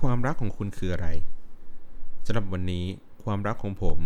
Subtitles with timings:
[0.00, 1.08] ความรักของคุณคืออะไร
[2.26, 2.84] สำหรับวันนี้
[3.24, 3.98] ความรักของผม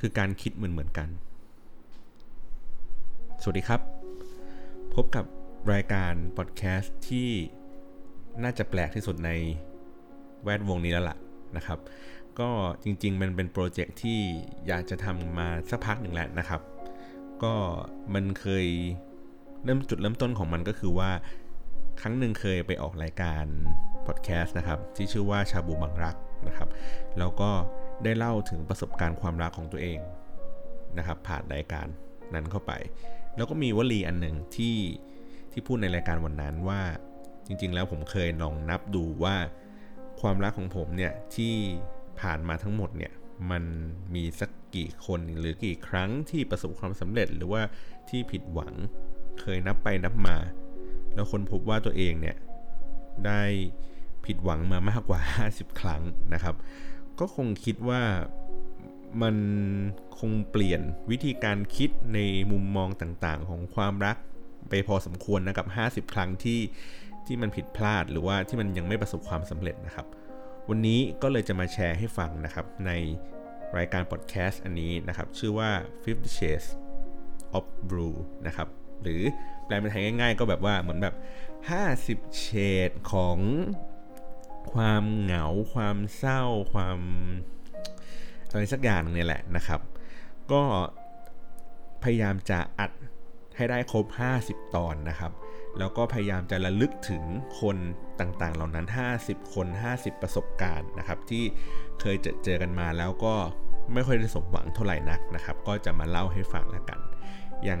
[0.00, 1.08] คือการคิดเหมือนเหมือนกัน
[3.42, 3.80] สวัสดีครับ
[4.94, 5.24] พบกับ
[5.72, 7.28] รายการพอดแคสต์ที่
[8.42, 9.30] น่าจะแปลกที่สุดใน
[10.44, 11.16] แวดวงนี้แล้วล่ะ
[11.56, 11.78] นะครับ
[12.40, 12.50] ก็
[12.82, 14.18] จริงๆ มันเป็นโปรเจกต์ที่
[14.66, 16.60] อยากจะทำมาสักพักหนึ่งแล้วนะครับ
[17.42, 17.54] ก็
[18.14, 18.66] มันเคย
[19.64, 21.10] เริ่มจุดเริ่มต้นของมันก็คือว่า
[22.00, 23.44] ครั้งหนึ่งเคยไปออกรายการ
[24.08, 26.68] พอดแคสต์นะครับที่ชื่อว่าชาบูบังรักนะครับ
[27.18, 27.50] แล้วก็
[28.04, 29.98] ได้เล่าถึงประสบการณ์ความรักของตัวเอง
[30.98, 31.86] นะครับผ่านรายการ
[32.34, 32.72] นั้นเข้าไป
[33.36, 34.76] แล้วก็มีวลีอันหนึ่งที่
[35.52, 36.80] ที่พูดในรายการวันนั้นว่า
[37.46, 39.36] จริง ๆ แล้วผมเคยลองนับดูว่า
[40.20, 41.54] ความรักของผมเนี่ยที่
[42.20, 43.12] ผ่านมาทั้งหมดเนี่ย
[43.50, 43.64] มัน
[44.14, 47.62] มีสักกี่คนหรือกี่ครั้งที่ประสบความสำเร็จหรือว่า
[48.08, 48.74] ที่ผิดหวัง
[49.40, 50.36] เคยนับไปนับมา
[51.14, 52.36] แล้วคนพบว่าตัวเองเนี่ย
[53.26, 53.42] ได้
[54.28, 56.02] ผิดหวังมามากกว่า 50 ครั้ง
[56.34, 56.54] นะครับ
[57.18, 58.02] ก็คงคิดว่า
[59.22, 59.36] มัน
[60.18, 62.18] คงเปลี่ยนวิธีการคิดใน
[62.50, 64.16] มุมมองต่างๆ ของความรัก
[64.68, 65.66] ไปพอสมควรนะกับ
[66.06, 66.60] 50 ครั้งที่
[67.26, 70.06] ที่มันผิดพลาดหรือว่าที่มันยังไม่ประสบความสำเร็จนะครับ
[70.68, 72.90] วันนี้ก็เลยจะมาแชร์ให้ฟังนะครับใน
[73.78, 75.70] รายการพอดแคสต์อันนี้นะครับ ชื่อว่า
[76.02, 76.66] Fifty Shades
[77.56, 78.68] of Blue นะครับ
[79.02, 79.22] หรือ
[79.66, 81.14] แปลเป็นไทยง่ายๆ ก็แบบว่าเหมือนแบบ
[81.78, 82.46] 50 เฉ
[82.88, 83.38] ดของ
[84.74, 86.98] ความเหงา ความเศร้า ความ
[88.50, 89.80] อะไรสักอย่างเนี่ยแหละนะครับ
[90.52, 90.62] ก็
[92.02, 92.90] พยายามจะอัด
[93.56, 94.06] ให้ได้ครบ
[94.40, 95.32] 50 ตอนนะครับ
[95.78, 97.22] แล้วก็พยายามจะระลึกถึง
[97.60, 97.76] คน
[98.20, 98.86] ต่างๆ เหล่านั้น
[99.20, 101.44] 50 คน 50 ประสบการณ์นะครับ ที่
[102.00, 103.34] เคยเจอเจอกันมาแล้วก็
[103.92, 107.00] ไม่ค่อยได้สมหวังเท่าไหร่นักนะครับ ก็จะมาเล่าให้ฟังแล้วกัน
[107.64, 107.80] อย่าง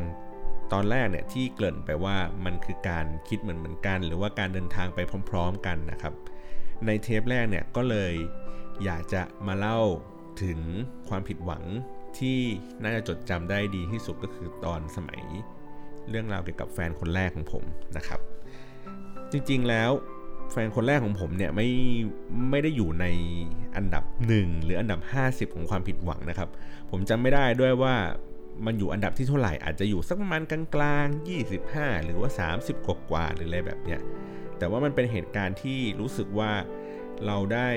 [0.72, 4.98] ตอนแรกเนี่ยที่เกริ่นไปว่ามันคือการคิดเหมือนเหมือนกัน หรือว่าการเดินทางไป
[5.30, 6.14] พร้อม ๆ กันนะครับ
[6.86, 8.14] ในเทปแรกเนี่ยก็เลย
[8.84, 9.80] อยากจะมาเล่า
[10.42, 10.60] ถึง
[11.08, 11.64] ความผิดหวัง
[12.18, 12.38] ที่
[12.82, 15.22] น่าจะจดจำได้ดีที่สุดก็คือตอนสมัย
[16.10, 17.64] เรื่องราวเกี่ยวกับแฟนคนแรกของผม
[17.96, 18.20] นะครับ
[19.32, 19.90] จริงๆแล้ว
[20.52, 21.68] แฟนคนแรกของผมเนี่ยไม่
[22.50, 23.06] ไม่ได้อยู่ใน
[23.76, 24.04] อันดับ
[24.34, 26.48] 1 หรืออันดับ 50 ของความผิดหวังนะครับ
[26.90, 27.94] ผมจำไม่ได้ด้วยว่า
[28.66, 32.30] มันอยู่อันดับที่เท่าไหร่อาจจะอยู่สักประมาณกลางๆ 25 หรือว่า
[32.60, 34.00] 30 กว่าๆหรืออะไรแบบเนี้ย
[34.58, 36.52] แต่ว่ามันเป็นเหตุการณ์ที่รู้สึกว่า
[37.26, 37.68] เราได้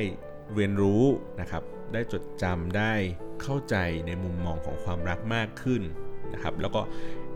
[0.54, 1.04] เรียนรู้
[1.42, 2.94] นะครับ ได้จดจำได้
[3.42, 3.76] เข้าใจ
[4.08, 5.82] ในมุมมองของความรักมากขึ้น
[6.34, 6.82] นะครับ แล้วก็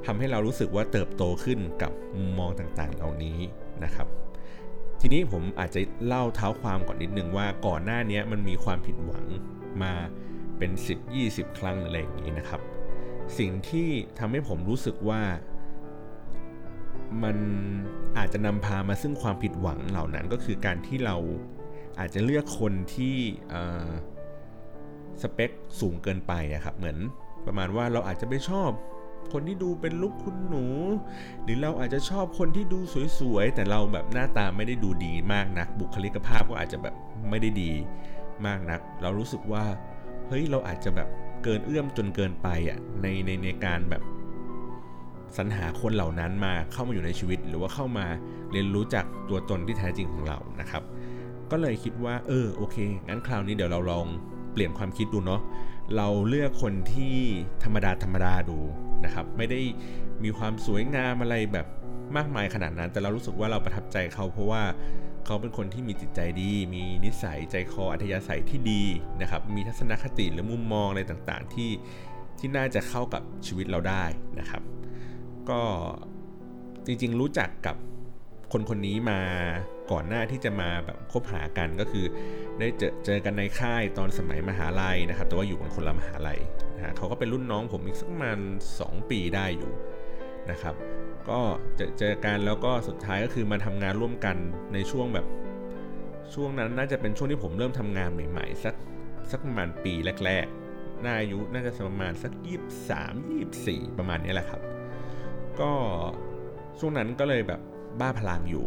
[0.05, 3.39] ทำให้เรารู้สึกว่าเติบโตขึ้นกับมุมมองต่างๆ เหล่านี้
[3.83, 4.07] นะครับ
[5.01, 9.25] ทีนี้ผมอาจจะเล่าเท้าความก่อนนิดนึงว่าก่อนหน้านี้มันมีความผิดหวัง
[9.83, 9.93] มา
[10.57, 10.71] เป็น
[11.15, 12.61] 10-20 ครั้งอะไรอย่างนี้นะครับ
[13.39, 13.89] สิ่งที่
[14.19, 15.21] ทำให้ผมรู้สึกว่า
[17.23, 17.37] มัน
[18.17, 21.15] อาจจะนำพามาซึ่งความผิดหวังเหล่านั้นก็คือการที่เรา
[21.99, 23.15] อาจจะเลือกคนที่
[25.21, 26.97] สเปคสูงเกินไปอะครับเหมือน
[27.45, 28.71] ประมาณว่าเราอาจจะไม่ชอบ
[29.33, 30.65] คนที่ดูเป็นลุกคุณหนู
[31.43, 32.79] หรือเราอาจจะชอบคนที่ดู
[33.19, 36.95] สวยๆ แต่เราแบบหน้าตาไม่ได้ดูดีมากนัก บุคลิกภาพก็อาจจะแบบ
[37.29, 37.71] ไม่ได้ดี
[38.45, 39.65] มากนัก เรารู้สึกว่า
[40.27, 41.09] เฮ้ยเราอาจจะแบบ
[41.43, 44.03] เกินเอื้อมจนเกินไปอะในในในการแบบ
[45.37, 48.05] สรรหาคนเหล่านั้นมาเข้ามาอยู่ในชีวิต หรือว่าเข้ามา
[48.51, 50.83] เรียนรู้จากตัวตนที่แท้จริงของเรานะครับ
[51.51, 52.75] ก็เลยคิดว่า เออโอเค
[53.07, 54.05] งั้นคราวนี้เดี๋ยวเราลอง
[54.51, 55.41] เปลี่ยนความคิดดูเนาะ
[55.95, 57.15] เราเลือกคนที่
[57.63, 58.59] ธรรมดาธรรมดาดู
[59.05, 59.59] นะครับ ไม่ได้
[60.23, 61.67] มีความสวยงามอะไรแบบ
[62.17, 64.63] มากมายขนาดนั้น แต่เรารู้สึกว่าเราประทับใจเขาเพราะว่า
[65.25, 68.83] เขาเป็นคนที่มีจิตใจดี มีนิสัยใจคออัธยาศัยที่ดี
[69.21, 71.71] นะครับ มีทัศนคติหรือมุมมองอะไรต่างๆ ที่
[72.39, 74.03] ที่น่าจะเข้ากับชีวิตเราได้
[74.39, 74.61] นะครับ
[75.49, 75.61] ก็
[76.85, 77.75] จริงๆรู้จักกับ
[78.53, 79.19] คนคนนี้มา
[79.91, 82.05] ก่อนหน้าที่จะมาแบบคบหากันก็คือ
[82.59, 86.39] ได้เจอเจอกันในค่ายตอนสมัยมหาลัยนะครับ แต่ว่าอยู่กันคนละมหาลัย
[86.75, 88.37] นะฮะเขาก็เป็นรุ่นน้องผมอีกสักประมาณ
[88.77, 89.71] 2ปีได้อยู่
[90.51, 90.75] นะครับ
[91.29, 91.39] ก็
[91.75, 94.37] เจอเจอกันแล้วก็สุดท้ายก็คือมาทำงานร่วมกัน
[94.73, 95.25] ในช่วงแบบ
[96.33, 98.75] ช่วงนั้นน่าจะเป็นช่วงที่ผมเริ่มทำงานใหม่ๆสัก
[99.31, 99.93] สักประมาณปี
[100.25, 104.61] แรกๆน่าอายุน่าจะประมาณสักยี่สามยี่สี่ประมาณนี้แหละครับ
[105.61, 105.71] ก็
[106.79, 107.61] ช่วงนั้นก็เลยแบบ
[107.99, 108.65] บ้าพลังอยู่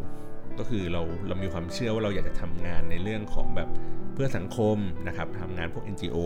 [0.59, 3.69] ก็คือเราเรามีความเชื่อว่าเราอยากจะทำงานในเรื่องของแบบ
[4.15, 4.77] เพื่อสังคม
[5.09, 6.17] นะครับทำงานพวก NGO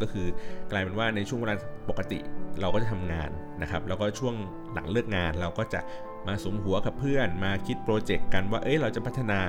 [0.00, 0.26] ก็คือ
[0.70, 1.54] กลายเป็นว่าในช่วงเวลา
[1.90, 2.18] ปกติ
[2.60, 3.30] เราก็จะทำงาน
[3.62, 4.34] นะครับแล้วก็ช่วง
[4.74, 5.80] หลังเลิกงานเราก็จะ
[6.26, 9.40] มาสมหัวกับเพื่อนมาคิดโปรเจกต์กันว่าเอ้ยเราจะพัฒนา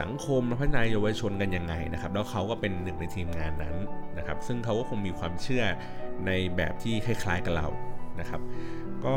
[0.00, 3.76] สังคมพัฒนาเยาวชนกันยังไงนะครับ แล้วเขาก็เป็นหนึ่งในทีมงานนั้น
[4.18, 5.64] นะครับ ซึ่งเขาก็คงมีความเชื่อ
[6.26, 7.66] ในแบบที่คล้ายๆกับเรา
[8.20, 8.40] นะครับ
[9.06, 9.16] ก็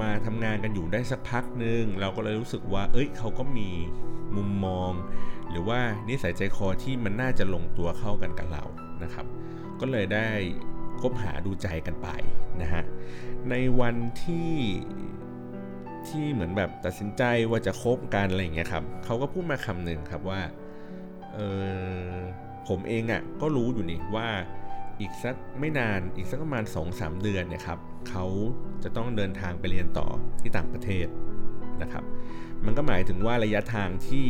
[0.00, 3.70] มาทำงานกันอยู่ได้สักพักหนึ่งเราก็เลยรู้สึกว่า เอ้ยเขาก็มี
[4.36, 4.92] มุมมอง
[5.50, 8.64] หรือว่านิสัยใจคอที่มันน่าจะลงตัวเข้ากันกับเรา
[9.02, 9.26] นะครับ
[9.80, 10.28] ก็เลยได้
[11.00, 12.08] คบหาดูใจกันไป
[12.62, 12.84] นะฮะ
[13.50, 14.52] ในวันที่
[16.08, 20.40] ที่เหมือนแบบตัดสินใจว่าจะคบกันอะไรอย่างเงี้ยครับเขาก็พูดมาคำหนึ่งครับว่า
[21.34, 21.38] เอ
[22.12, 22.14] อ
[22.68, 24.28] ผมเองอะ่ะก็รู้อยู่นี่ว่า
[25.00, 28.26] อีกสักไม่นานอีกสักประมาณ 2-3 เดือนเนี่ยครับเขา
[28.84, 30.06] จะต้องเดินทางไปเรียนต่อ
[30.40, 31.06] ที่ต่างประเทศ
[31.82, 32.04] นะครับ
[32.64, 34.26] มันก็หมายถึงว่าระยะทางที่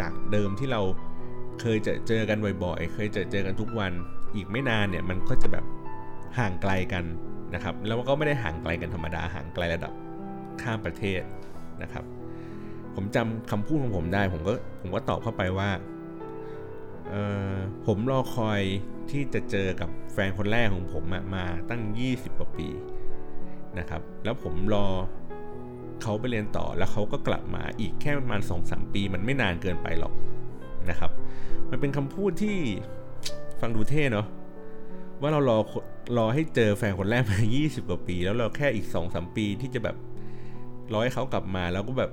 [0.00, 0.82] จากเดิมที่เรา
[1.60, 3.92] เคยจะเจอกันบ่อยๆ เคยจะเจอกันทุกวัน
[4.34, 5.64] อีกไม่นานเนี่ยมันก็จะแบบ
[6.38, 7.04] ห่างไกลกัน
[7.54, 9.92] นะครับ แล้วก็ไม่ได้ห่างไกลกันธรรมดาห่างไกลระดับ
[10.62, 11.22] ข้ามประเทศ
[11.82, 12.04] นะครับ
[12.94, 15.70] ผมจำคำพูดของผมได้ ผมก็ผมก็ตอบเข้าไปว่า
[17.86, 18.60] ผมรอคอย
[19.10, 21.04] ที่จะเจอกับแฟนคนแรกของผม
[21.34, 22.68] มาตั้ง 20 กว่าปี
[23.78, 24.86] นะครับ แล้วผมรอ
[26.02, 30.12] เขาไปเรียนต่อแล้วเขาก็กลับมาอีกแค่ประมาณ 2-3 ปี มันไม่นานเกินไปหรอก
[30.90, 31.10] นะครับ
[31.70, 32.56] มันเป็นคำพูดที่
[33.60, 34.26] ฟังดูเท่เนาะ
[35.20, 35.58] ว่าเรารอ
[36.18, 39.96] รอให้เจอแฟนคนแรกมา 20 กว่าปี แล้วเราแค่อีก 2-3 ปีที่จะแบบ
[40.92, 42.10] รอให้เขากลับมาแล้วก็แบบ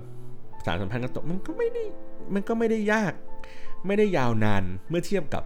[0.66, 1.84] สารสัมพันธ์กันตกมันก็ไม่ได้
[2.34, 3.14] มันก็ไม่ได้ยาก
[3.86, 5.44] ไม่ได้ยาวนานเมื่อเทียบกับ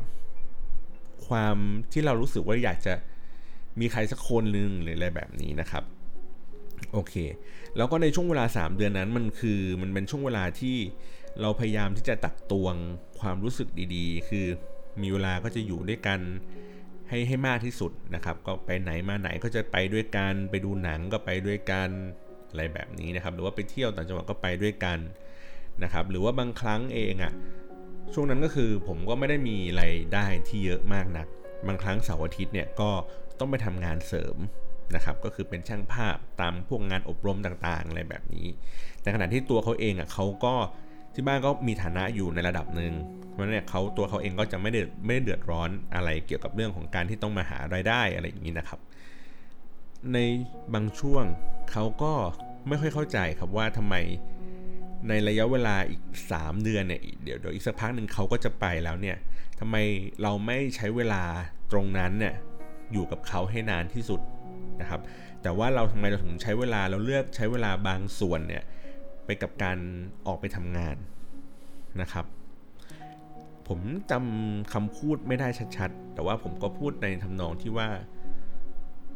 [1.27, 1.57] ความ
[1.91, 2.93] ที่เรารู้สึกว่าอยากจะ
[3.79, 5.83] มีใครสักคนหนึ่งหรืออะไรแบบนี้นะครับ
[6.93, 7.15] โอเค
[7.77, 10.77] แล้วก็ในช่วงเวลา 3 เดือนนั้นมันคือมันเป็นช่วงเวลาที่
[11.41, 12.75] เราพยายามที่จะตักตวง
[13.19, 14.45] ความรู้สึกดีๆ คือ
[15.01, 16.19] มีเวลาก็จะอยู่ด้วยกัน
[17.09, 21.89] ให้ให้มากที่สุดนะครับ ก็ไปไหนมาไหนก็จะไปด้วยกันไปดูหนังก็ไปด้วยกัน
[22.49, 24.99] อะไรแบบนี้นะครับ หรือว่าไปเที่ยวต่างจังหวัดก็ไปด้วยกัน
[25.83, 27.33] นะครับ หรือว่าบางครั้งเองอะ่ะ
[28.13, 31.27] ช่วงนั้นก็คือผมก็ไม่ได้มีไรายได้ที่เยอะมากนัก
[31.67, 32.91] บางครั้งเสาร์อาทิตย์เนี่ยก็
[33.39, 34.37] ต้องไปทำงานเสริม
[34.95, 38.47] นะครับ ก็คือเป็นช่างภาพตามพวกงานอบรมต่างๆ อะไรแบบนี้
[39.01, 40.53] แต่ขณะที่ตัวเขาเองอะเขาก็
[41.13, 42.93] ที่บ้านก็มีฐานะอยู่ในระดับหนึ่ง
[43.31, 48.79] เพราะเนี่ยเขาตัวเขาเองก็จะไม่ได้ไม่ได้เดือดร้อนอะไรเกี่ยวกับเรื่องของการที่ต้องมาหารายได้อะไรอย่างนี้นะครับ
[50.13, 50.17] ใน
[50.73, 51.23] บางช่วง
[51.71, 52.13] เขาก็
[52.67, 53.95] ไม่ค่อยเข้าใจครับว่าทำไม
[55.07, 56.01] ในระยะเวลาอีก
[56.33, 59.17] 3 เดือนเนี่ยเดี๋ยวเดี๋ยวอีกสักพักหนึ่งเขาก็จะไปแล้วเนี่ย
[59.59, 59.75] ทำไม
[60.21, 61.23] เราไม่ใช้เวลา
[61.71, 62.35] ตรงนั้นเนี่ย
[62.91, 64.21] อยู่กับเขาให้นานที่สุด
[64.81, 65.01] นะครับ
[65.41, 68.63] แต่ว่าเราทำไมเราถึงใช้เวลาเราเลือกใช้เวลาบางส่วนเนี่ย
[69.25, 69.77] ไปกับการ
[70.27, 70.95] ออกไปทำงาน
[72.01, 72.25] นะครับ
[73.67, 73.79] ผม
[74.11, 77.89] จำคำพูดไม่ได้ชัดๆ แต่ว่าผมก็พูดในทำนองที่ว่า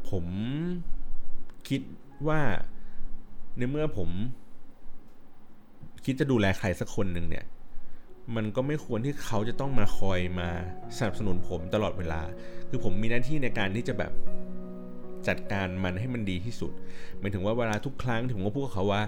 [0.09, 0.25] ผม
[1.67, 1.81] คิด
[2.27, 2.41] ว่า
[3.57, 4.09] ในเมื่อผม
[6.05, 7.45] คิดจะดูแลใครสักคนหนึ่งเนี่ย
[8.35, 10.49] มันก็ไม่ควรที่เขาจะต้องมาคอยมา
[10.97, 12.21] สนับสนุนผมตลอดเวลา
[12.69, 14.11] คือผมมีหน้าที่ในการที่จะแบบ
[15.27, 16.71] จัดการมันให้มันดีที่สุด
[17.19, 19.03] หมายถึงว่าเวลาทุกครั้งถึงว่าพูดกับเขาว่า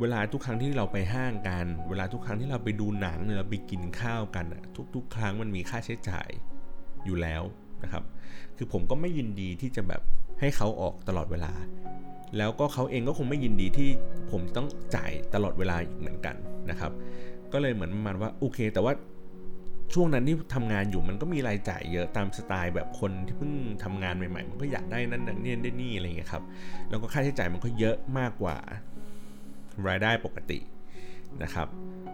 [0.00, 4.62] เวลาทุกครั้งที่เราไปห้างกัน เวลาทุกครั้งที่เราไปดูหนังหรือเราไปกินข้าวกันอะ
[4.94, 6.30] ทุก ๆ ครั้งมันมีค่าใช้จ่าย
[7.04, 7.42] อยู่แล้ว
[7.82, 8.04] นะครับ
[8.56, 10.02] คือผมก็ไม่ยินดีที่จะแบบ
[10.40, 11.52] ให้เขาออกตลอดเวลา
[12.36, 13.90] แล้วก็เขาเองก็คงไม่ยินดีที่
[14.30, 16.36] ผมต้องจ่ายตลอดเวลาอีกเหมือนกัน
[16.70, 16.92] นะครับ
[17.52, 18.92] ก็เลยเหมือนประมาณว่าโอเค แต่ว่า
[19.94, 23.52] ช่วงนั้นที่ทำงานอยู่มันก็มีรายจ่ายเยอะตามสไตล์แบบคนที่เพิ่ง
[23.84, 26.42] ทำงานใหม่ๆ มันก็อยากได้นั่นนี่ได้นี่อะไรเงี้ยครับ
[26.90, 28.56] แล้วก็ค่าใช้จ่ายมันก็เยอะมากกว่า
[29.88, 30.58] รายได้ปกติ
[31.42, 31.68] นะครับ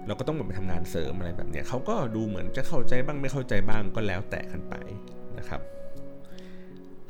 [0.07, 4.75] เราก็ต้องไปทำงานเสริมอะไรแบบเนี้ยเขาก็ดูเหมือนจะเข้าใจบ้างไม่เข้าใจบ้างก็แล้วแต่กันไป
[5.39, 5.61] นะครับ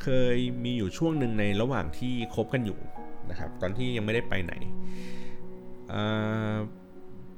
[0.03, 2.79] เคยมีอยู่ช่วงหนึ่งในระหว่างที่คบกันอยู่
[3.31, 4.53] นะครับ ตอนที่ยังไม่ได้ไปไหน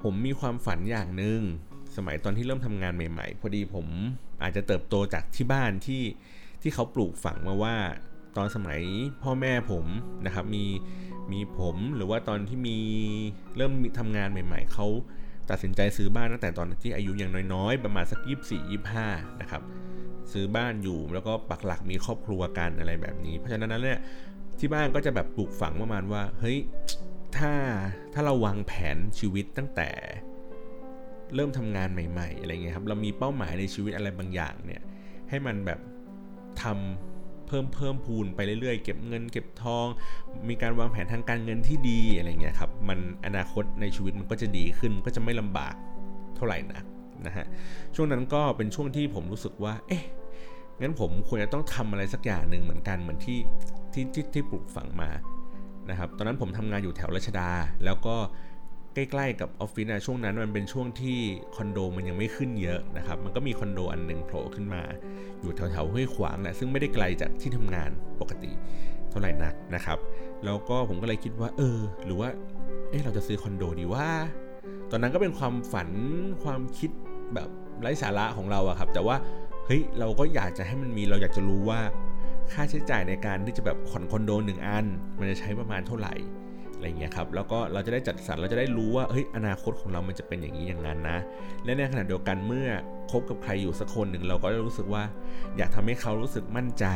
[0.02, 1.40] ผมมีความฝันอย่างหนึ่ง
[1.97, 3.87] สมัยตอนที่เริ่มทำงานใหม่ ๆ พอดีผม
[4.42, 6.02] อาจจะเติบโตจากที่บ้านที่
[6.62, 7.76] ที่เขาปลูกฝังมาว่า
[8.37, 8.80] ตอนสมัย
[9.23, 9.85] พ่อแม่ผม
[10.26, 10.64] นะครับมี
[11.33, 12.78] มีผมหรือว่าตอนที่มี
[13.57, 14.87] เริ่มทำงานใหม่ ๆเขา
[15.50, 19.09] ตัดสินใจซื้อบ้านตั้งแต่ตอนที่อายุยังน้อยๆ ประมาณสักยี่สี่ยี่ห้า
[19.40, 19.62] นะครับ
[20.33, 23.99] ซื้อบ้านอยู่แล้วก็ปักหลักมีครอบครัวกันอะไรแบบนี้ เพราะฉะนั้นเนี่ย
[24.59, 26.59] ที่บ้านก็จะแบบปลูกฝังประมาณว่า เฮ้ย
[27.37, 27.53] ถ้า
[28.15, 29.88] ถ้าเราวางแผนชีวิตตั้งแต่
[31.35, 34.83] เริ่มทำงานใหม่ๆอะไรเงี้ยครับ เรามีเป้าหมายในชีวิตอะไรบางอย่างเนี่ย
[35.29, 35.81] ให้มันแบบ
[36.62, 39.87] ทำเพิ่มเพิ่มพูนไปเรื่อยๆ เก็บเงิน เก็บทอง
[40.49, 45.75] มีการวางแผนทางการเงินที่ดีอะไรเงี้ยครับ มันอนาคตในชีวิตมันก็จะดีขึ้น ก็จะไม่ลำบาก
[46.37, 46.85] เท่าไหร่นัก
[47.27, 47.47] นะฮะ
[47.95, 50.05] ช่วงนั้นก็เป็นช่วงที่ผมรู้สึกว่า เอ๊ะ
[50.81, 53.39] งั้นผมควรจะต้องทำอะไรสักอย่างหนึ่งเหมือนกันเหมือนที่
[53.93, 55.11] ที่ที่ที่ปลูกฝังมา
[55.91, 57.51] นะครับตอนนั้นผมทำงานอยู่แถวรัชดา
[57.85, 58.17] แล้วก็
[58.95, 61.19] ใกล้ๆกับออฟฟิศนะช่วงนั้นมันเป็นช่วงที่
[61.57, 64.83] คอนโดมันยังไม่ขึ้นเยอะนะครับมันก็มีคอนโดอันหนึ่งโผล่ขึ้นมา
[65.41, 68.53] อยู่แถวๆห้วยขวางแหละซึ่งไม่ได้ไกลจากที่ทำงานปกติ
[69.11, 69.99] เท่าไหร่นักนะครับ
[70.45, 72.29] แล้วก็ผมก็เลยคิดว่าเออ หรือว่า
[72.91, 74.09] เออเราจะซื้อคอนโดดีว่า
[74.91, 75.89] ตอนนั้นก็เป็นความฝัน
[76.45, 76.91] ความคิด
[77.35, 77.49] แบบ
[77.81, 79.17] ไร้สาระของเราอะครับ แต่ว่า
[79.69, 81.81] เฮ้ยเราก็อยากจะให้มันมีเราอยากจะรู้ว่า
[82.53, 84.87] ค่าใช้จ่ายในการที่จะแบบขอนคอนโดหนึ่งอัน
[85.19, 86.15] มันจะใช้ประมาณเท่าไหร่
[86.75, 91.19] อะไรเงี้ยครับแล้วก็เราจะได้จัดสรรเราจะได้รู้ว่าเฮ้ยอนาคตของเรามันจะเป็นอย่างนี้อย่างนั้นนะ
[91.65, 92.69] และในขณะเดียวกันเมื่อ
[93.11, 95.03] คบกับใครอยู่สักคนหนึ่งเราก็รู้สึกว่า
[95.57, 96.87] อยากทำให้เขารู้สึกมั่นใจ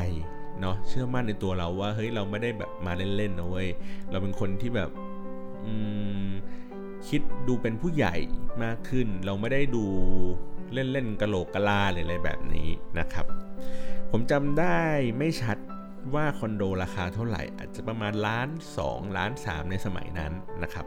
[0.61, 3.69] เนาะเชื่อมั่นในตัวเราว่าเฮ้ยเราไม่ได้แบบมาเล่นๆนะเว้ย
[4.11, 4.91] เราเป็นคนที่แบบ
[5.65, 5.73] อื
[6.27, 6.29] ม
[7.09, 8.17] คิดดูเป็นผู้ใหญ่
[8.63, 9.85] มากขึ้น เราไม่ได้ดู
[10.75, 13.27] เล่นๆกะโหลกกะลาหรืออะไรแบบนี้นะครับ
[14.11, 14.79] ผมจำได้
[15.19, 15.59] ไม่ชัด
[16.15, 18.49] ว่าคอนโดราคาเท่าไหร่ อาจจะประมาณล้าน
[18.83, 20.87] 2 ล้าน 3 ในสมัยนั้นนะครับ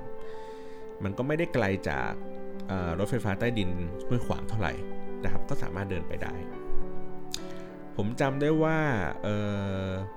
[1.03, 2.11] มันก็ไม่ได้ไกลจาก
[2.99, 3.69] รถไฟฟ้าใต้ดิน
[4.07, 4.73] ห้วยขวางเท่าไหร่
[5.23, 6.35] นะครับ ก็สามารถเดินไปได้
[7.97, 8.79] ผมจำได้ว่า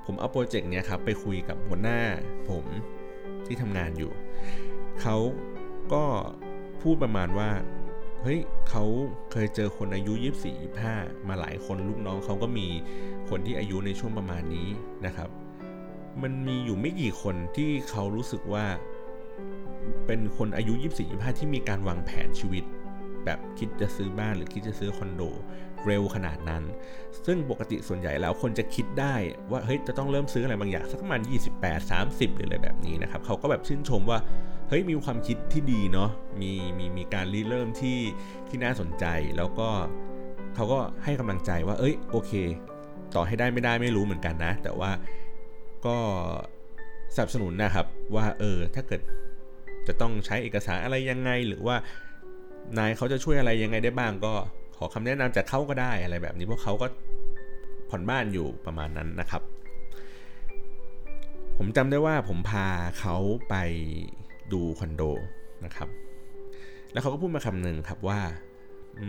[0.06, 2.00] ผมเอาโปรเจกต์เนี้ยครับไปคุยกับหัวหน้า
[2.50, 2.64] ผม
[3.46, 4.12] ที่ทำงานอยู่
[5.02, 5.16] เขา
[5.92, 6.04] ก็
[6.82, 7.50] พูดประมาณว่า
[8.22, 8.84] เฮ้ยเขา
[9.32, 12.66] เคยเจอคนอายุ 24 25 มาหลายคนลูกน้องเขาก็มี
[13.28, 14.68] คนที่อายุในช่วงประมาณนี้
[15.06, 15.28] นะครับ
[16.22, 18.64] มันมีอยู่ไม่กี่คนที่เขารู้สึกว่า
[20.06, 22.64] เป็นคนอายุ 24 25 ที่มีการวางแผนชีวิต
[23.28, 25.22] แบบคิดจะซื้อบ้านหรือคิดจะซื้อคอนโด
[25.86, 26.62] เร็วขนาดนั้น
[27.26, 29.14] ซึ่งปกติส่วนใหญ่แล้วคนจะคิดได้
[29.50, 31.20] ว่าเฮ้ยจะต้องเริ่มซื้ออะไรบางอย่างสักประมาณ
[31.56, 34.18] 28 30 หรืออะไรแบบนี้นะครับเขาก็แบบชื่นชมว่า
[34.68, 37.98] เฮ้ยมีความคิดที่ดีเนาะมีมีมีการริเริ่มที่
[38.48, 39.04] ที่น่าสนใจ
[39.36, 39.68] แล้วก็
[40.54, 42.32] เขาก็ให้กำลังใจว่าเอ้ยโอเค
[43.14, 44.90] ต่อให้ได้ไม่ได้ไม่รู้เหมือนกันนะ แต่ว่า
[45.86, 45.96] ก็
[47.14, 49.00] สนับสนุนนะครับว่าเออถ้าเกิด
[49.88, 51.76] จะต้องใช้เอกสารอะไรยังไงหรือว่า
[52.78, 54.32] นายเขาจะช่วยอะไรยังไงได้บ้างก็
[54.78, 56.86] ขอคำแนะนำจากเขาก็ได้อะไรแบบนี้เพราะเขาก็
[57.88, 59.42] ผ่อนบ้านอยู่ประมาณนั้นนะครับ
[61.58, 62.66] ผมจำได้ว่าผมพา
[63.00, 63.16] เขา
[63.48, 63.54] ไป
[64.52, 65.02] ดูคอนโด
[65.64, 65.88] นะครับ
[66.92, 68.20] แล้วเขาก็พูดมาคำหนึ่งครับว่า
[69.00, 69.02] อ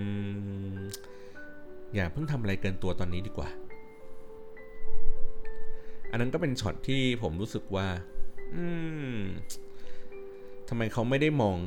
[1.96, 3.50] อย่าเพิ่งทำอะไรเกินตัวตอนนี้ดีกว่า
[6.12, 7.88] อันนั้นก็เป็นช็อตที่ผมรู้สึกว่า
[8.56, 8.66] อื
[9.14, 9.18] ม
[10.70, 11.58] ทำไมเขาไม่ได้มอง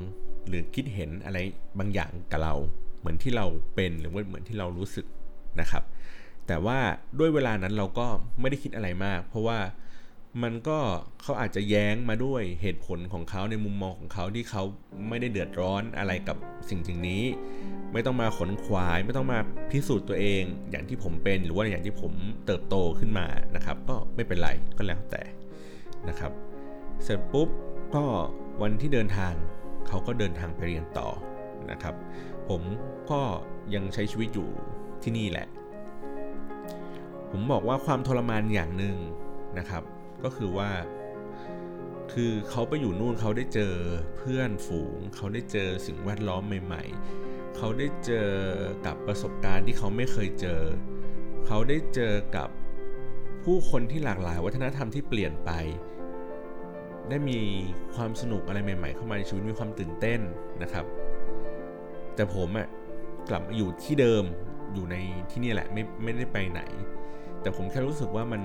[0.49, 1.39] หรือคิดเห็นอะไร
[1.79, 2.55] บางอย่างกับเรา
[2.99, 5.07] เหมือนที่เราเป็นหรือว่าเหมือนที่เรารู้สึก
[5.61, 5.83] นะครับ
[6.47, 6.79] แต่ว่า
[7.19, 8.07] ด้วยเวลานั้นเราก็
[8.41, 9.59] ไม่ได้คิดอะไรมาก เพราะว่า
[10.43, 10.79] มันก็
[11.23, 14.63] เขาอาจจะแย้งมาด้วยเหตุผลของเขาในมุมมองของเขาที่เขา
[15.09, 16.37] ไม่ได้เดือดร้อนอะไรกับ
[16.69, 17.23] สิ่งสิ่งนี้
[17.93, 19.39] ไม่ต้องมาขนขวาย ไม่ต้องมา
[19.71, 22.13] พิสูจน์ตัวเอง อย่างที่ผมเป็นหรือว่าอย่างที่ผม
[22.47, 25.23] เติบโตขึ้นมานะครับ ก็ไม่เป็นไรก็แล้วแต่
[26.09, 26.33] นะครับ
[27.05, 27.49] เสร็จปุ๊บ
[27.95, 28.05] ก็
[28.63, 29.35] วันที่เดินทาง
[29.89, 31.09] เขาก็เดินทางไปเรียนต่อ
[31.71, 31.95] นะครับ
[32.49, 32.63] ผม
[33.11, 33.21] ก็
[33.75, 34.49] ยังใช้ชีวิตอยู่
[35.03, 35.47] ที่นี่แหละ
[37.31, 38.97] ผมบอกว่าความทรมานอย่างหนึ่ง
[39.59, 39.83] นะครับ
[40.25, 40.71] ก็คือว่า
[42.13, 43.75] คือเขาไปอยู่นู่นเขาได้เจอ
[44.17, 46.85] เพื่อนฝูง เขาได้เจอสิ่งแวดล้อมใหม่
[47.21, 48.31] ๆ เขาได้เจอ
[48.87, 50.61] กับประสบการณ์ที่เขาไม่เคยเจอ
[51.47, 52.49] เขาได้เจอกับ
[53.45, 55.51] ผู้คนที่หลากหลายวัฒนธรรมที่เปลี่ยนไป
[57.09, 57.39] ได้มี
[57.95, 60.21] ความสนุกอะไรใหม่ ๆ เข้ามาในชีวิตมีความตื่นเต้น
[60.63, 60.85] นะครับ
[62.15, 62.69] แต่ผมอะ
[63.29, 64.25] กลับมาอยู่ที่เดิม
[64.75, 64.97] อยู่ใน
[65.31, 66.63] ที่นี่แหละไม่ไม่ได้ไปไหน
[67.43, 68.43] แต่ผมแค่รู้สึกว่ามัน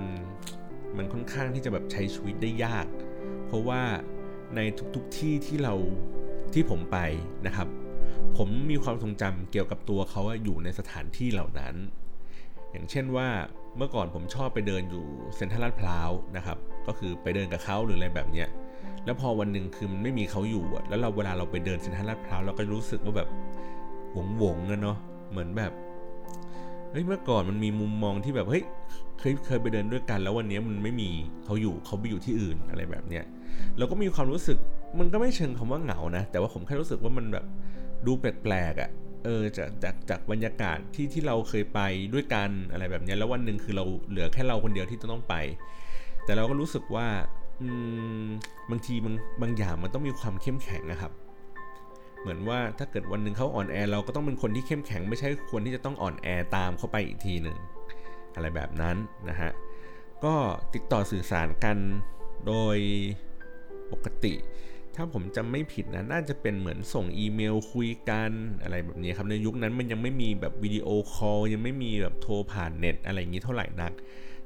[0.98, 2.88] มันค่อนข้างที่จะแบบใช้ชีวิตได้ยาก
[3.48, 3.82] เพราะว่า
[4.56, 4.60] ใน
[4.96, 5.76] ทุกๆทที่ที่เรา
[6.54, 6.98] ที่ผมไป
[7.48, 7.68] นะครับ
[8.38, 11.76] ผมมีความทรงจำเกี่ยวกับตัวเขาอยู่ในสถานที่เหล่านั้น
[12.72, 13.28] อย่างเช่นว่า
[13.78, 18.48] เมื่อก่อนผมชอบไปเดินอยู่เซ็นทรัลลาดพร้าวนะครับ ก็คือไปเดินกับเขาหรืออะไรแบบเนี้ย
[19.06, 23.30] แล้วพอวันหนึ่งคือมันไม่มีเขาอยู่อะแล้วเราเวลาเราไปเดินเซ็นทรัลลาดพร้าวเราก็รู้สึกว่าแบบ
[24.14, 24.98] หวงหวงนะเนาะ
[25.32, 25.72] เหมือนแบบ
[26.92, 28.64] เฮ้ยเมื่อก่อนมันมีมุมมองที่แบบเฮ้ย
[29.20, 31.10] เคยเคยไปเดินด้วยกัน แล้ววันนี้มันไม่มี
[31.46, 33.24] เขาอยู่เขาไปอยู่ที่อื่นอะไรแบบเนี้ย
[33.78, 34.58] เราก็มีความรู้สึก
[35.00, 37.46] มันก็ไม่เชิงคำว่าเหงานะ แต่ว่าผมแค่รู้สึกว่ามันแบบ
[38.06, 38.90] ดูแปลกๆอะ่ะ
[39.26, 41.80] เออจากจากจากบรรยากาศที่ที่เราเคยไป
[42.14, 45.36] ด้วยกันอะไรแบบนี้แล้ววันหนึ่งคือเราเหลือแค่เราคนเดียวที่ต้องไป
[46.28, 47.08] แต่เราก็รู้สึกว่า
[48.72, 51.12] บางทีบางบางอย่างมันต้องมีความเข้มแข็งนะครับ
[52.22, 57.58] เหมือนว่าถ้าเกิดวันหนึ่งเขาอ่อนแอเราก็ต้องเป็นคนที่เข้มแข็ง ไม่ใช่คนที่จะต้องอ่อนแอตามเขาไปอีกทีหนึ่ง
[58.36, 58.96] อะไรแบบนั้น
[59.30, 59.52] นะฮะ
[60.24, 60.34] ก็
[60.74, 61.78] ติดต่อสื่อสารกัน
[62.48, 62.78] โดย
[63.92, 64.34] ปกติ
[64.96, 68.32] ถ้าผมจำไม่ผิดนะน่าจะเป็นเหมือนส่งอีเมลคุยกัน
[68.64, 73.94] อะไรแบบนี้ครับในยุคนั้นมันยังไม่มีแบบวิดีโอคอลยังไม่มีแบบโทรผ่านเน็ตอะไรอย่างนี้เท่าไหร่นัก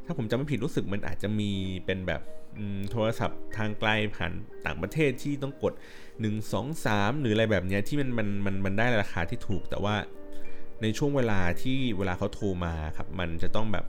[0.05, 1.51] ถ้าผมจำไม่ผิดรู้สึกมันอาจจะมี
[1.85, 2.21] เป็นแบบ
[2.91, 4.31] โทรศัพท์ทางไกลผ่าน
[4.65, 5.73] ต่างประเทศที่ต้องกด
[6.11, 9.95] 1 2 3 หรืออะไรแบบนี้ที่มันมันมันมันได้ราคาที่ถูก แต่ว่า
[10.81, 13.85] ในช่วงเวลาที่เวลาเขาโทรมาครับ มันจะต้องแบบ